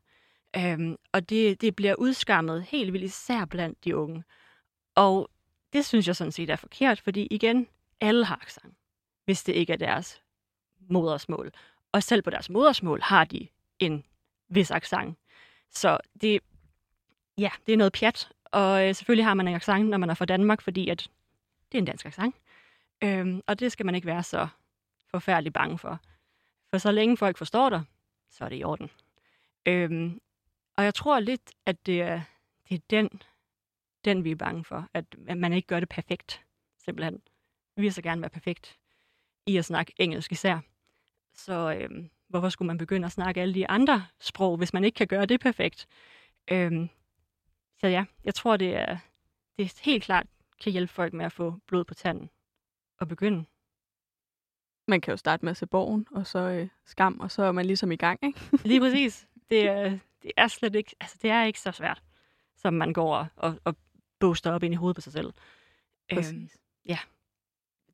[0.57, 4.23] Øhm, og det, det bliver udskammet helt vildt især blandt de unge.
[4.95, 5.29] Og
[5.73, 7.67] det synes jeg sådan set er forkert, fordi igen,
[8.01, 8.73] alle har accent,
[9.25, 10.21] hvis det ikke er deres
[10.79, 11.51] modersmål.
[11.91, 13.47] Og selv på deres modersmål har de
[13.79, 14.03] en
[14.49, 15.17] vis accent.
[15.69, 16.39] Så det,
[17.37, 18.29] ja, det er noget pjat.
[18.45, 21.09] Og øh, selvfølgelig har man en accent, når man er fra Danmark, fordi at
[21.71, 22.35] det er en dansk accent.
[23.03, 24.47] Øhm, og det skal man ikke være så
[25.11, 25.99] forfærdelig bange for.
[26.69, 27.83] For så længe folk forstår dig,
[28.29, 28.89] så er det i orden.
[29.65, 30.21] Øhm,
[30.77, 32.21] og jeg tror lidt, at det er,
[32.69, 33.09] det er den,
[34.05, 34.89] den, vi er bange for.
[34.93, 36.45] At, at man ikke gør det perfekt,
[36.85, 37.21] simpelthen.
[37.75, 38.77] Vi vil så gerne være perfekt
[39.45, 40.59] i at snakke engelsk især.
[41.33, 44.95] Så øhm, hvorfor skulle man begynde at snakke alle de andre sprog, hvis man ikke
[44.95, 45.87] kan gøre det perfekt?
[46.51, 46.89] Øhm,
[47.77, 48.97] så ja, jeg tror, det er,
[49.57, 50.27] det helt klart
[50.61, 52.29] kan hjælpe folk med at få blod på tanden
[52.99, 53.45] og begynde.
[54.87, 57.51] Man kan jo starte med at se borgen, og så øh, skam, og så er
[57.51, 58.39] man ligesom i gang, ikke?
[58.69, 59.27] Lige præcis.
[59.49, 62.03] Det er, det er slet ikke, altså det er ikke så svært,
[62.57, 63.75] som man går og, og
[64.23, 65.33] booster op ind i hovedet på sig selv.
[66.11, 66.49] Øhm,
[66.85, 66.97] ja.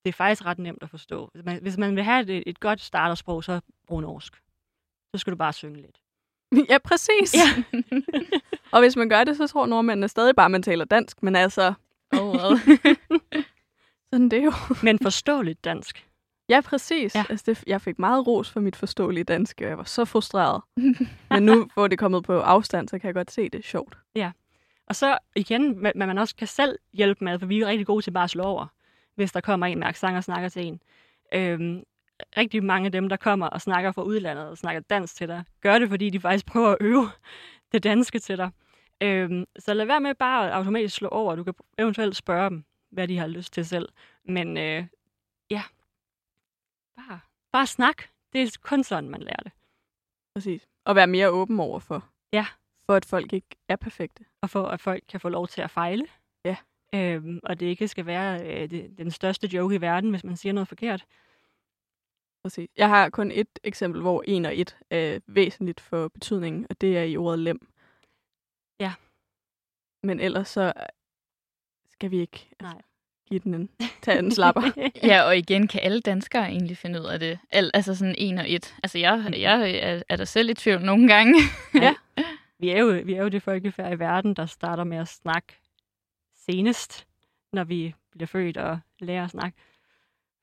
[0.05, 1.29] Det er faktisk ret nemt at forstå.
[1.33, 4.33] Hvis man, hvis man vil have et, et godt startersprog, så brug norsk.
[5.15, 5.97] Så skal du bare synge lidt.
[6.71, 7.35] Ja, præcis.
[7.35, 7.63] Ja.
[8.73, 11.35] og hvis man gør det, så tror nordmændene stadig bare, at man taler dansk, men
[11.35, 11.73] altså...
[12.11, 12.59] Oh, well.
[14.13, 14.53] Sådan det er jo.
[14.83, 16.07] Men forståeligt dansk.
[16.49, 17.15] Ja, præcis.
[17.15, 17.19] Ja.
[17.19, 17.25] Ja.
[17.29, 20.61] Altså, det, jeg fik meget ros for mit forståelige dansk, og jeg var så frustreret.
[21.29, 23.63] Men nu, hvor det er kommet på afstand, så kan jeg godt se, det er
[23.63, 23.97] sjovt.
[24.89, 28.01] Og så igen, hvad man også kan selv hjælpe med, for vi er rigtig gode
[28.01, 28.67] til bare at slå over,
[29.15, 30.81] hvis der kommer en med accent og snakker til en.
[31.33, 31.83] Øhm,
[32.37, 35.43] rigtig mange af dem, der kommer og snakker fra udlandet og snakker dansk til dig,
[35.61, 37.09] gør det, fordi de faktisk prøver at øve
[37.71, 38.51] det danske til dig.
[39.01, 41.35] Øhm, så lad være med bare at automatisk slå over.
[41.35, 43.89] Du kan eventuelt spørge dem, hvad de har lyst til selv.
[44.25, 44.85] Men øh,
[45.49, 45.63] ja,
[46.95, 47.19] bare,
[47.51, 48.03] bare snak.
[48.33, 49.51] Det er kun sådan, man lærer det.
[50.35, 50.67] Præcis.
[50.85, 52.09] Og være mere åben over for.
[52.33, 52.45] Ja.
[52.89, 54.25] For at folk ikke er perfekte.
[54.41, 56.07] og for at folk kan få lov til at fejle.
[56.45, 56.55] Ja.
[56.95, 60.37] Øhm, og det ikke skal være øh, det, den største joke i verden, hvis man
[60.37, 61.05] siger noget forkert.
[62.43, 62.69] Præcis.
[62.77, 66.97] Jeg har kun et eksempel, hvor en og et er væsentligt for betydningen, og det
[66.97, 67.67] er i ordet lem.
[68.79, 68.93] Ja.
[70.03, 70.73] Men ellers så
[71.89, 72.81] skal vi ikke altså, Nej.
[73.27, 73.69] give den en,
[74.01, 74.61] tage en slapper.
[75.11, 77.39] ja, og igen kan alle danskere egentlig finde ud af det.
[77.51, 78.75] Al, altså sådan en og et.
[78.83, 81.35] Altså jeg, jeg er, er der selv i tvivl nogle gange.
[81.73, 81.95] Ja.
[82.59, 85.53] vi, er jo, vi er jo det folkefærd i verden, der starter med at snakke
[86.35, 87.07] senest,
[87.53, 89.57] når vi bliver født og lærer at snakke.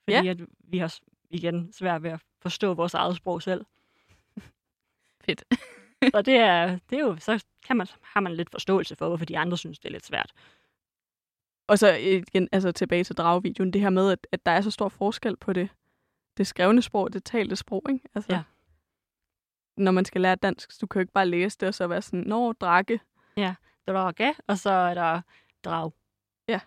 [0.05, 0.31] Fordi Ja.
[0.31, 0.99] at vi har
[1.31, 3.65] igen svært ved at forstå vores eget sprog selv.
[5.25, 5.45] Fedt.
[6.15, 9.25] Så det er, det er jo, så kan man, har man lidt forståelse for, hvorfor
[9.25, 10.33] de andre synes, det er lidt svært.
[11.69, 14.71] Og så igen, altså tilbage til dragvideoen, det her med, at, at der er så
[14.71, 15.69] stor forskel på det,
[16.37, 18.09] det skrevne sprog og det talte sprog, ikke?
[18.15, 18.43] Altså, Ja.
[19.77, 21.87] Når man skal lære dansk, så du kan jo ikke bare læse det, og så
[21.87, 23.01] være sådan, nå, drakke.
[23.89, 25.21] drage, og så er der
[25.65, 25.93] drag.
[26.49, 26.61] Ja.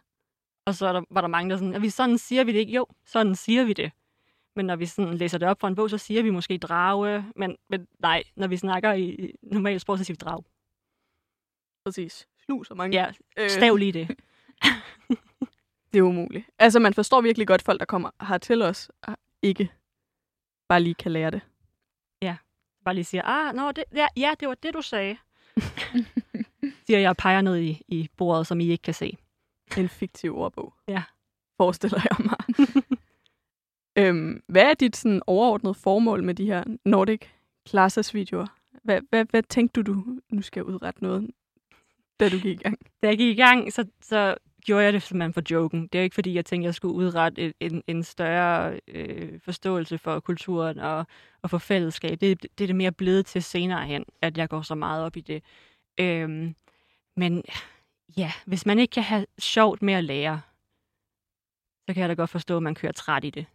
[0.66, 2.60] Og så er der, var der mange, der sådan, er vi sådan siger vi det
[2.60, 2.74] ikke?
[2.74, 3.91] Jo, sådan siger vi det.
[4.55, 7.26] Men når vi sådan læser det op fra en bog, så siger vi måske drage,
[7.36, 10.43] men, men nej, når vi snakker i, normalt sprog, så siger vi drag.
[11.86, 12.28] Præcis.
[12.45, 12.97] Snus og mange.
[12.97, 14.07] Ja, øh, stav lige det.
[15.93, 16.45] Det er umuligt.
[16.60, 19.72] Altså, man forstår virkelig godt folk, der kommer her til os, og ikke
[20.68, 21.41] bare lige kan lære det.
[22.86, 25.17] Bare lige siger, ah, nå, det, ja, ja, det var det, du sagde.
[26.86, 29.17] siger jeg og peger ned i, i bordet, som I ikke kan se.
[29.77, 30.73] En fiktiv ordbog.
[30.88, 31.03] Ja.
[31.57, 32.38] Forestiller jeg mig.
[34.05, 37.21] øhm, hvad er dit sådan, overordnede formål med de her Nordic
[37.67, 38.47] Classes videoer?
[38.84, 41.32] Hvad, hvad, hvad tænkte du, du nu skal udrette noget,
[42.19, 42.80] da du gik i gang?
[43.03, 44.36] Da jeg gik i gang, så, så
[44.66, 45.88] gjorde jeg det simpelthen for joken.
[45.88, 50.20] Det er ikke, fordi jeg tænkte, jeg skulle udrette en, en større øh, forståelse for
[50.20, 51.05] kulturen og,
[51.41, 52.22] og for fællesskab.
[52.22, 55.18] Det, det er det mere blevet til senere hen, at jeg går så meget op
[55.18, 55.43] i det.
[55.99, 56.55] Øhm,
[57.16, 57.43] men
[58.18, 60.41] ja, hvis man ikke kan have sjovt med at lære,
[61.88, 63.45] så kan jeg da godt forstå, at man kører træt i det.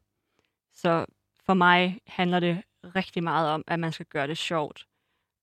[0.74, 1.07] Så
[1.46, 2.62] for mig handler det
[2.96, 4.86] rigtig meget om, at man skal gøre det sjovt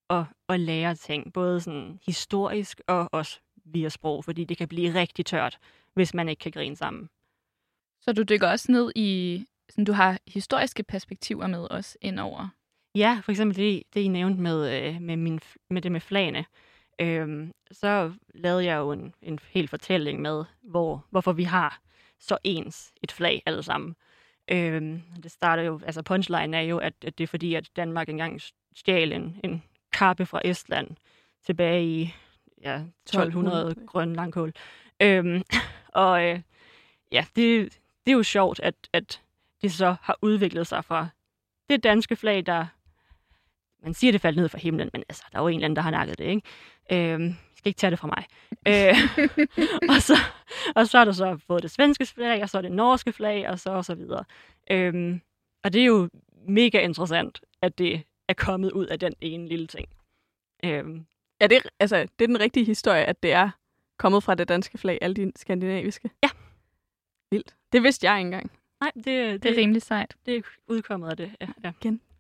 [0.10, 4.94] og, og lære ting, både sådan historisk og også via sprog, fordi det kan blive
[4.94, 5.58] rigtig tørt,
[5.94, 7.10] hvis man ikke kan grine sammen.
[8.02, 12.48] Så du dykker også ned i, sådan, du har historiske perspektiver med os indover.
[12.96, 15.40] Ja, for eksempel det, det I nævnte med, øh, med, min,
[15.70, 16.46] med det med flagene.
[17.02, 21.82] Øhm, så lavede jeg jo en, en hel fortælling med, hvor, hvorfor vi har
[22.20, 23.96] så ens et flag alle sammen.
[24.52, 28.10] Øhm, det starter jo, altså punchline er jo, at, at det er fordi, at Danmark
[28.10, 28.42] engang
[28.76, 30.90] stjal en, en kappe fra Estland
[31.46, 32.14] tilbage i
[32.64, 33.88] ja, 1200 1200.
[33.88, 34.54] grøn langkål.
[35.02, 35.44] Øhm,
[36.06, 36.42] og øh,
[37.12, 39.22] ja, det, det er jo sjovt, at, at
[39.62, 41.08] det så har udviklet sig fra
[41.70, 42.66] det danske flag, der
[43.84, 45.76] man siger, det faldt ned fra himlen, men altså, der er jo en eller anden,
[45.76, 46.42] der har nakket det, ikke?
[46.92, 48.26] Øhm, jeg skal ikke tage det fra mig.
[48.68, 48.96] Øh,
[49.96, 50.14] og, så,
[50.76, 53.60] og så er der så både det svenske flag, og så det norske flag, og
[53.60, 54.24] så og så videre.
[54.72, 55.22] Øhm,
[55.64, 56.10] og det er jo
[56.48, 59.88] mega interessant, at det er kommet ud af den ene lille ting.
[60.66, 61.06] Øhm,
[61.42, 63.50] Er det, altså, det er den rigtige historie, at det er
[64.00, 66.10] kommet fra det danske flag, alle de skandinaviske?
[66.24, 66.30] Ja.
[67.32, 67.56] Vildt.
[67.72, 68.52] Det vidste jeg ikke engang.
[68.82, 70.16] nej, det, det, Det er rimelig sejt.
[70.26, 71.32] det er udkommet af det.
[71.42, 71.72] Ja, ja.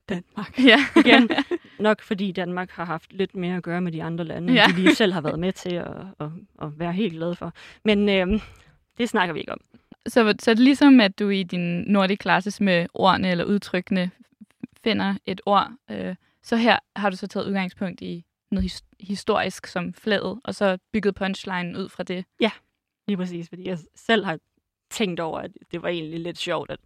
[0.09, 0.59] Danmark.
[0.59, 0.77] Ja.
[1.05, 1.29] Igen,
[1.79, 4.65] nok fordi Danmark har haft lidt mere at gøre med de andre lande, Ja.
[4.65, 5.87] end de lige selv har været med til at,
[6.19, 6.27] at,
[6.61, 7.53] at være helt glade for.
[7.85, 8.39] Men øhm,
[8.97, 9.61] det snakker vi ikke om.
[10.07, 14.11] Så, så er det ligesom, at du i din Nordic Classes med ordene eller udtrykkene
[14.83, 15.71] finder et ord.
[15.91, 20.55] Øh, så her har du så taget udgangspunkt i noget his- historisk som flaget, og
[20.55, 22.25] så bygget punchline ud fra det.
[22.39, 22.51] Ja,
[23.07, 24.39] Lige præcis, fordi jeg selv har
[24.89, 26.79] tænkt over, at det var egentlig lidt sjovt, at,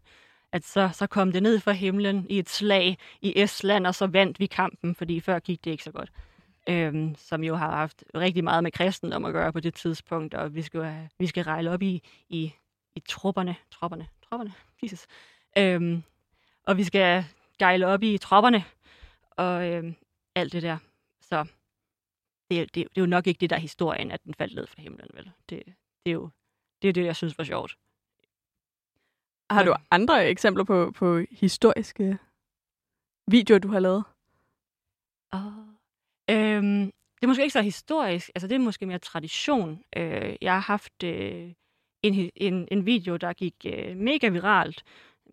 [0.52, 4.08] at så, så kom det ned fra himlen i et slag i Estland, og så
[4.08, 6.12] vandt vi kampen, fordi før gik det ikke så godt.
[6.70, 10.56] Øhm, som jo har haft rigtig meget med kristendom at gøre på det tidspunkt, og
[10.56, 12.54] vi skal, vi skal rejle op i, i,
[12.96, 14.54] i tropperne, tropperne, tropperne,
[14.84, 15.06] Jesus.
[15.58, 16.04] Øhm,
[16.68, 17.26] og vi skal
[17.60, 18.64] gejle op i tropperne,
[19.32, 19.96] og øhm,
[20.36, 20.78] alt det der.
[21.22, 21.46] Så
[22.52, 24.68] det, det, det er jo nok ikke det, der er historien, at den faldt ned
[24.68, 25.32] fra himlen, vel?
[25.50, 25.64] Det,
[26.06, 26.30] det er jo
[26.82, 27.78] det, er det, jeg synes var sjovt.
[29.50, 32.18] Har du andre eksempler på, på historiske
[33.28, 34.04] videoer, du har lavet?
[35.32, 35.42] Oh.
[36.30, 39.84] Øhm, det er måske ikke så historisk, altså det er måske mere tradition.
[39.96, 41.52] Øh, jeg har haft øh,
[42.04, 44.84] en, en, en video, der gik øh, mega viralt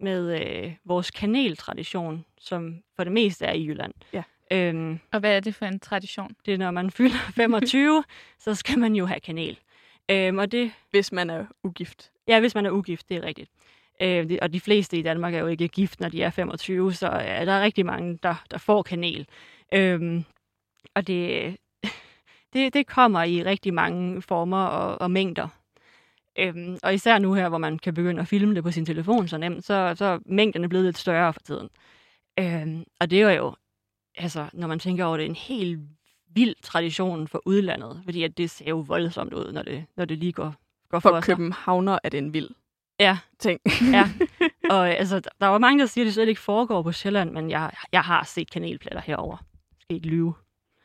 [0.01, 3.95] med øh, vores kaneltradition, som for det meste er i Jylland.
[4.13, 4.23] Ja.
[4.53, 6.37] Øhm, Og hvad er det for en tradition?
[6.47, 8.05] det er, når man fylder 25,
[8.39, 9.59] så skal man jo have kanel.
[10.11, 12.11] Øhm, og det, Hvis man er ugift.
[12.29, 13.51] Ja, hvis man er ugift, det er rigtigt.
[14.03, 16.93] Øh, det, og de fleste i Danmark er jo ikke gift, når de er 25,
[16.95, 19.27] så øh, der er rigtig mange, der, der får kanel.
[19.75, 20.25] Øhm,
[20.95, 21.57] og det,
[22.53, 25.49] det, det kommer i rigtig mange former og, og mængder.
[26.39, 29.29] Øhm, og især nu her, hvor man kan begynde at filme det på sin telefon
[29.29, 31.69] så nemt, så, så er mængderne blevet lidt større for tiden.
[32.39, 33.55] Øhm, og det er jo,
[34.17, 35.81] altså, når man tænker over det, en helt
[36.35, 40.19] vild tradition for udlandet, fordi at det ser jo voldsomt ud, når det, når det
[40.19, 40.55] lige går,
[40.91, 42.51] går for, For københavner er det en vild
[43.01, 43.61] Ja, ting.
[43.93, 44.11] ja.
[44.71, 47.51] Og altså, der var mange, der siger, at det slet ikke foregår på Sjælland, men
[47.51, 49.37] jeg, jeg har set kanelpletter herover.
[49.81, 50.35] Skal ikke lyve.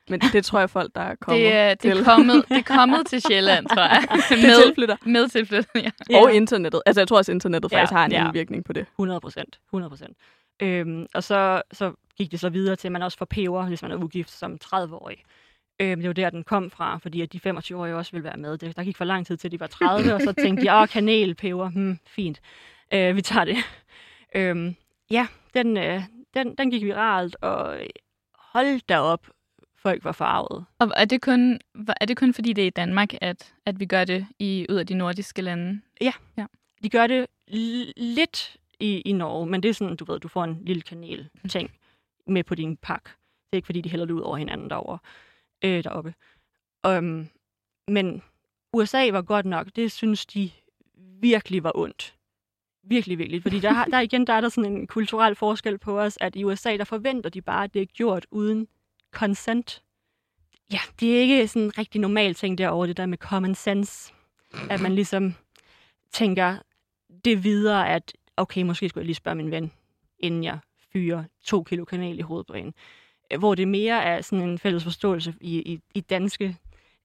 [0.09, 1.91] Men det tror jeg, folk, der er kommet Det, er, det, til.
[1.99, 4.03] er kommet, det er kommet til Sjælland, tror jeg.
[4.41, 4.95] med, tilflytter.
[5.05, 5.69] med tilflytter,
[6.09, 6.21] ja.
[6.21, 6.81] Og internettet.
[6.85, 8.25] Altså, jeg tror også, internettet Ja, faktisk har en ja.
[8.25, 8.85] indvirkning på det.
[8.95, 9.59] 100 procent.
[9.69, 10.17] 100 procent.
[10.59, 13.81] Øhm, og så, så gik det så videre til, at man også får peber, hvis
[13.81, 15.17] man er ugift som 30-årig.
[15.79, 18.57] Øhm, det var der, den kom fra, fordi at de 25-årige også ville være med.
[18.57, 20.87] Det, der gik for lang tid til, de var 30, og så tænkte de, åh,
[20.87, 22.41] kanel, peber, hmm, fint.
[22.93, 23.57] Øh, vi tager det.
[24.35, 24.75] Øhm,
[25.11, 26.01] ja, den, øh,
[26.33, 27.77] den, den gik viralt, og
[28.35, 29.27] hold da op,
[29.77, 30.65] folk var farvede.
[30.79, 31.59] Og er det, kun,
[32.01, 34.75] er det kun fordi, det er i Danmark, at, at vi gør det i, ud
[34.75, 35.81] af de nordiske lande?
[36.83, 37.27] De gør det
[37.97, 41.71] lidt i, i Norge, men det er sådan, du ved, du får en lille kanel-ting
[42.27, 43.09] med på din pakke.
[43.09, 44.99] Det er ikke, fordi de hælder det ud over hinanden derovre,
[45.63, 46.13] øh, deroppe.
[46.87, 47.27] Um,
[47.87, 48.23] men
[48.73, 50.51] USA var godt nok, det synes de
[51.21, 52.15] virkelig var ondt.
[52.83, 53.41] Virkelig, virkelig.
[53.41, 56.35] Fordi der, har, der igen, der er der sådan en kulturel forskel på os, at
[56.35, 58.67] i USA, der forventer de bare, at det er gjort uden
[59.11, 59.83] consent.
[60.71, 64.13] Ja, det er ikke sådan en rigtig normal ting derovre, det der med common sense.
[64.69, 65.35] At man ligesom
[66.11, 66.57] tænker
[67.25, 69.71] det videre, at okay, måske skulle jeg lige spørge min ven,
[70.19, 70.59] inden jeg
[70.93, 72.73] fyrer to kilo kanel i hovedet på en.
[73.31, 76.57] Øh, hvor det mere er sådan en fælles forståelse i, i, i danske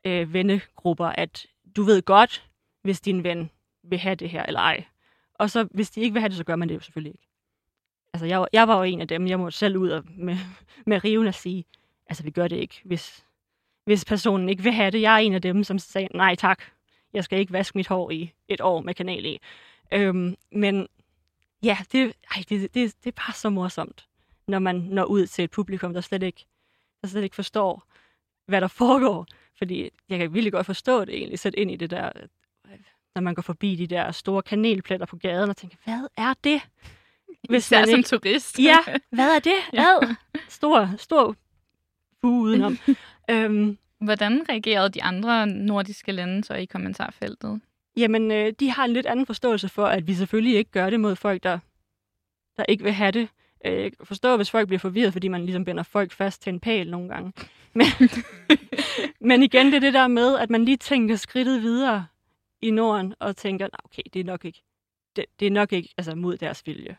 [0.04, 2.48] øh, vennegrupper, at du ved godt,
[2.82, 3.50] hvis din ven
[3.82, 4.84] vil have det her eller ej.
[5.34, 7.28] Og så hvis de ikke vil have det, så gør man det jo selvfølgelig ikke.
[8.14, 10.36] Altså, jeg, var- jeg var jo en af dem, jeg måtte selv ud og med,
[10.86, 11.64] med riven og sige,
[12.06, 13.24] altså, vi gør det ikke, hvis,
[13.84, 15.00] hvis personen ikke vil have det.
[15.00, 16.62] Jeg er en af dem, som sagde, nej tak,
[17.14, 19.38] jeg skal ikke vaske mit hår i et år med kanal i.
[19.92, 20.88] Øhm, men
[21.62, 24.06] ja, det, ej, det, det, det er bare så morsomt,
[24.48, 26.46] når man når ud til et publikum, der slet ikke,
[27.02, 27.84] der slet ikke forstår,
[28.46, 29.26] hvad der foregår.
[29.58, 32.12] Fordi jeg kan virkelig godt forstå det egentlig, sætte ind i det der,
[33.14, 36.60] når man går forbi de der store kanelpletter på gaden og tænker, hvad er det?
[37.48, 38.58] Hvis Især man som ikke- turist.
[38.58, 38.78] Ja,
[39.16, 39.54] hvad er det?
[39.72, 39.86] Ja.
[40.02, 40.14] Ad.
[40.48, 41.36] Stor, stor
[42.20, 42.78] bue udenom.
[43.30, 47.60] øhm, Hvordan reagerede de andre nordiske lande så i kommentarfeltet?
[47.96, 51.00] Jamen, øh, de har en lidt anden forståelse for, at vi selvfølgelig ikke gør det
[51.00, 51.58] mod folk, der,
[52.56, 53.28] der ikke vil have det.
[53.66, 56.90] Øh, forstå, hvis folk bliver forvirret, fordi man ligesom binder folk fast til en pæl
[56.90, 57.32] nogle gange.
[57.74, 57.86] Men,
[59.20, 62.06] men igen, det er det der med, at man lige tænker skridtet videre
[62.62, 64.62] i Norden, og tænker, "Nå, okay, det er nok ikke,
[65.16, 66.96] det, det er nok ikke altså, mod deres vilje.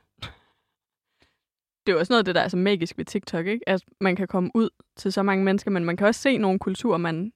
[1.86, 3.70] Det er jo også noget af det, der er så magisk ved TikTok, ikke?
[3.70, 6.60] At man kan komme ud til så mange mennesker, men man kan også se nogle
[6.60, 7.34] kulturer, man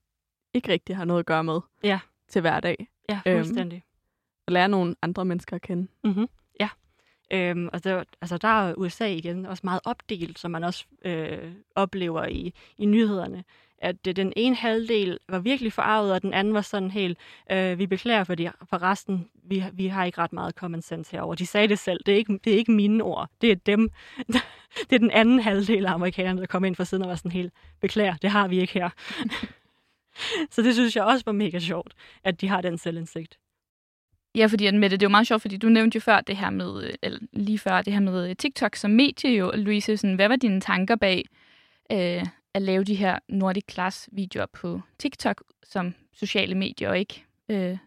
[0.53, 1.99] ikke rigtig har noget at gøre med Ja.
[2.30, 2.88] til hverdag.
[3.10, 3.38] Ja, Øhm.
[3.43, 3.84] fuldstændig.
[4.47, 5.88] Og lære nogle andre mennesker at kende.
[6.03, 6.28] Mm-hmm.
[6.60, 6.70] Ja.
[7.34, 11.51] Øhm, og der, altså, der er USA igen også meget opdelt, som man også øh,
[11.76, 13.43] oplever i, i nyhederne.
[13.80, 17.18] At det, den ene halvdel var virkelig forarvet, og den anden var sådan helt,
[17.51, 21.12] øh, vi beklager for, de, for resten, vi, vi har ikke ret meget common sense
[21.12, 21.36] herover.
[21.36, 23.89] De sagde det selv, det er ikke, det er ikke mine ord, det er dem.
[24.89, 27.32] det er den anden halvdel af amerikanerne, der kom ind fra siden og var sådan
[27.32, 28.89] helt, beklager, det har vi ikke her.
[30.51, 31.93] Så det synes jeg også var mega sjovt,
[32.24, 33.38] at de har den selvindsigt.
[34.36, 36.38] Ja, fordi at Mette, det er jo meget sjovt, fordi du nævnte jo før det
[36.38, 40.28] her med, eller lige før det her med TikTok som medie jo, Louise, sådan, hvad
[40.28, 41.26] var dine tanker bag
[41.91, 47.26] øh, at lave de her Nordic Class videoer på TikTok som sociale medier, og ikke
[47.49, 47.78] øh,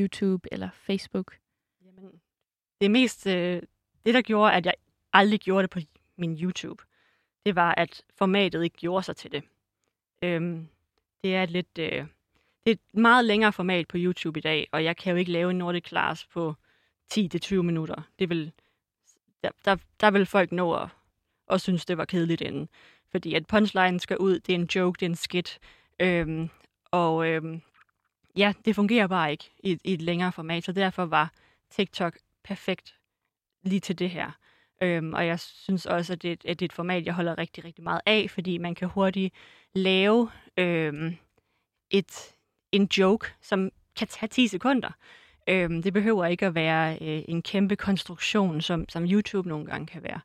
[0.00, 1.36] YouTube eller Facebook?
[1.84, 2.10] Jamen,
[2.80, 3.62] det mest, øh,
[4.06, 4.74] det der gjorde, at jeg
[5.12, 5.78] aldrig gjorde det på
[6.18, 6.82] min YouTube,
[7.46, 9.42] det var, at formatet ikke gjorde sig til det.
[10.22, 10.68] Øhm,
[11.22, 11.78] det er et lidt...
[11.78, 12.06] Øh,
[12.66, 15.32] det er et meget længere format på YouTube i dag, og jeg kan jo ikke
[15.32, 16.54] lave en Nordic Class på
[17.14, 18.02] 10-20 minutter.
[18.18, 18.52] Det vil,
[19.42, 20.88] der, der, der vil folk nå at,
[21.46, 22.68] og synes, det var kedeligt inden.
[23.10, 25.58] Fordi at punchline skal ud, det er en joke, det er en skit.
[26.00, 26.48] Øhm,
[26.90, 27.62] og øhm,
[28.36, 31.32] ja, det fungerer bare ikke i, i et længere format, så derfor var
[31.70, 32.94] TikTok perfekt
[33.62, 34.30] lige til det her.
[34.82, 37.64] Øhm, og jeg synes også, at det, at det er et format, jeg holder rigtig,
[37.64, 39.34] rigtig meget af, fordi man kan hurtigt
[39.74, 41.16] lave øhm,
[41.90, 42.34] et,
[42.72, 44.90] en joke, som kan tage 10 sekunder.
[45.48, 49.86] Øhm, det behøver ikke at være øh, en kæmpe konstruktion, som, som YouTube nogle gange
[49.86, 50.20] kan være.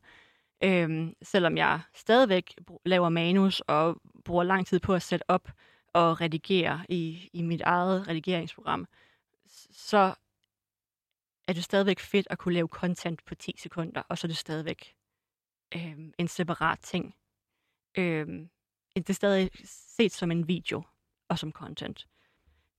[0.64, 5.48] Øhm, selvom jeg stadigvæk laver manus og bruger lang tid på at sætte op
[5.92, 8.86] og redigere i, i mit eget redigeringsprogram,
[9.72, 10.14] så
[11.48, 14.36] er det stadigvæk fedt at kunne lave content på 10 sekunder, og så er det
[14.36, 14.94] stadigvæk
[15.74, 17.14] øh, en separat ting.
[17.98, 18.26] Øh,
[18.96, 19.50] det er stadig
[19.96, 20.82] set som en video
[21.28, 22.08] og som content.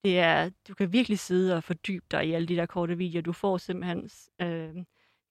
[0.04, 3.22] Det er, du kan virkelig sidde og fordybe dig i alle de der korte videoer.
[3.22, 4.10] Du får simpelthen
[4.42, 4.76] øh,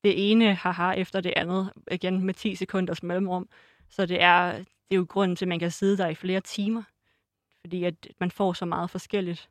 [0.04, 3.48] det ene haha efter det andet, igen med 10 sekunders mellemrum.
[3.88, 6.40] Så det er, det er jo grunden til, at man kan sidde der i flere
[6.40, 6.82] timer.
[7.60, 9.50] Fordi at man får så meget forskelligt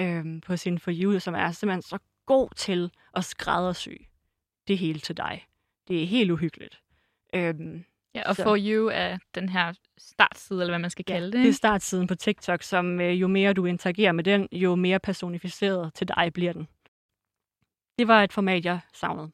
[0.00, 1.98] øh, på sin For You, som er simpelthen så
[2.28, 3.88] god til at skræddersy
[4.68, 5.46] det hele til dig.
[5.88, 6.80] Det er helt uhyggeligt.
[7.34, 8.42] Øhm, Ja, og så.
[8.42, 11.44] For You er den her startside, eller hvad man skal kalde ja, det.
[11.44, 14.98] det er startsiden på TikTok, som øh, jo mere du interagerer med den, jo mere
[14.98, 16.68] personificeret til dig bliver den.
[17.98, 19.30] Det var et format, jeg savnede.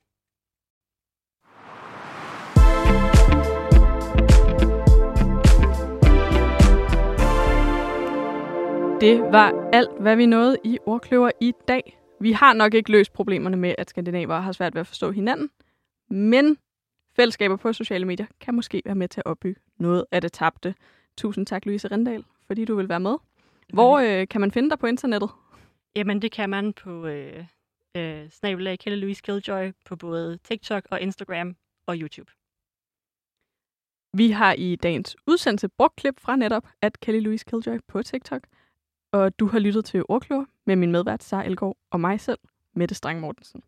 [9.01, 11.99] Det var alt, hvad vi nåede i Ordkløver i dag.
[12.25, 15.51] Vi har nok ikke løst problemerne med, at skandinaver har svært ved at forstå hinanden,
[16.11, 16.59] men
[17.17, 20.75] fællesskaber på sociale medier kan måske være med til at opbygge noget af det tabte.
[21.17, 23.17] Tusind tak, Louise Rendal, fordi du vil være med.
[23.73, 25.31] Hvor øh, kan man finde dig på internettet?
[25.97, 27.45] Jamen, det kan man på øh,
[27.97, 31.57] øh, snabelag Kelle Louise Killjoy på både TikTok og Instagram
[31.87, 32.33] og YouTube.
[34.17, 38.43] Vi har i dagens udsendelse brugt klip fra netop at Kelly Louise Killjoy på TikTok.
[39.15, 42.39] Og du har lyttet til Ordklør med min medvært Sara Elgård og mig selv,
[42.75, 43.63] Mette Strang Mortensen.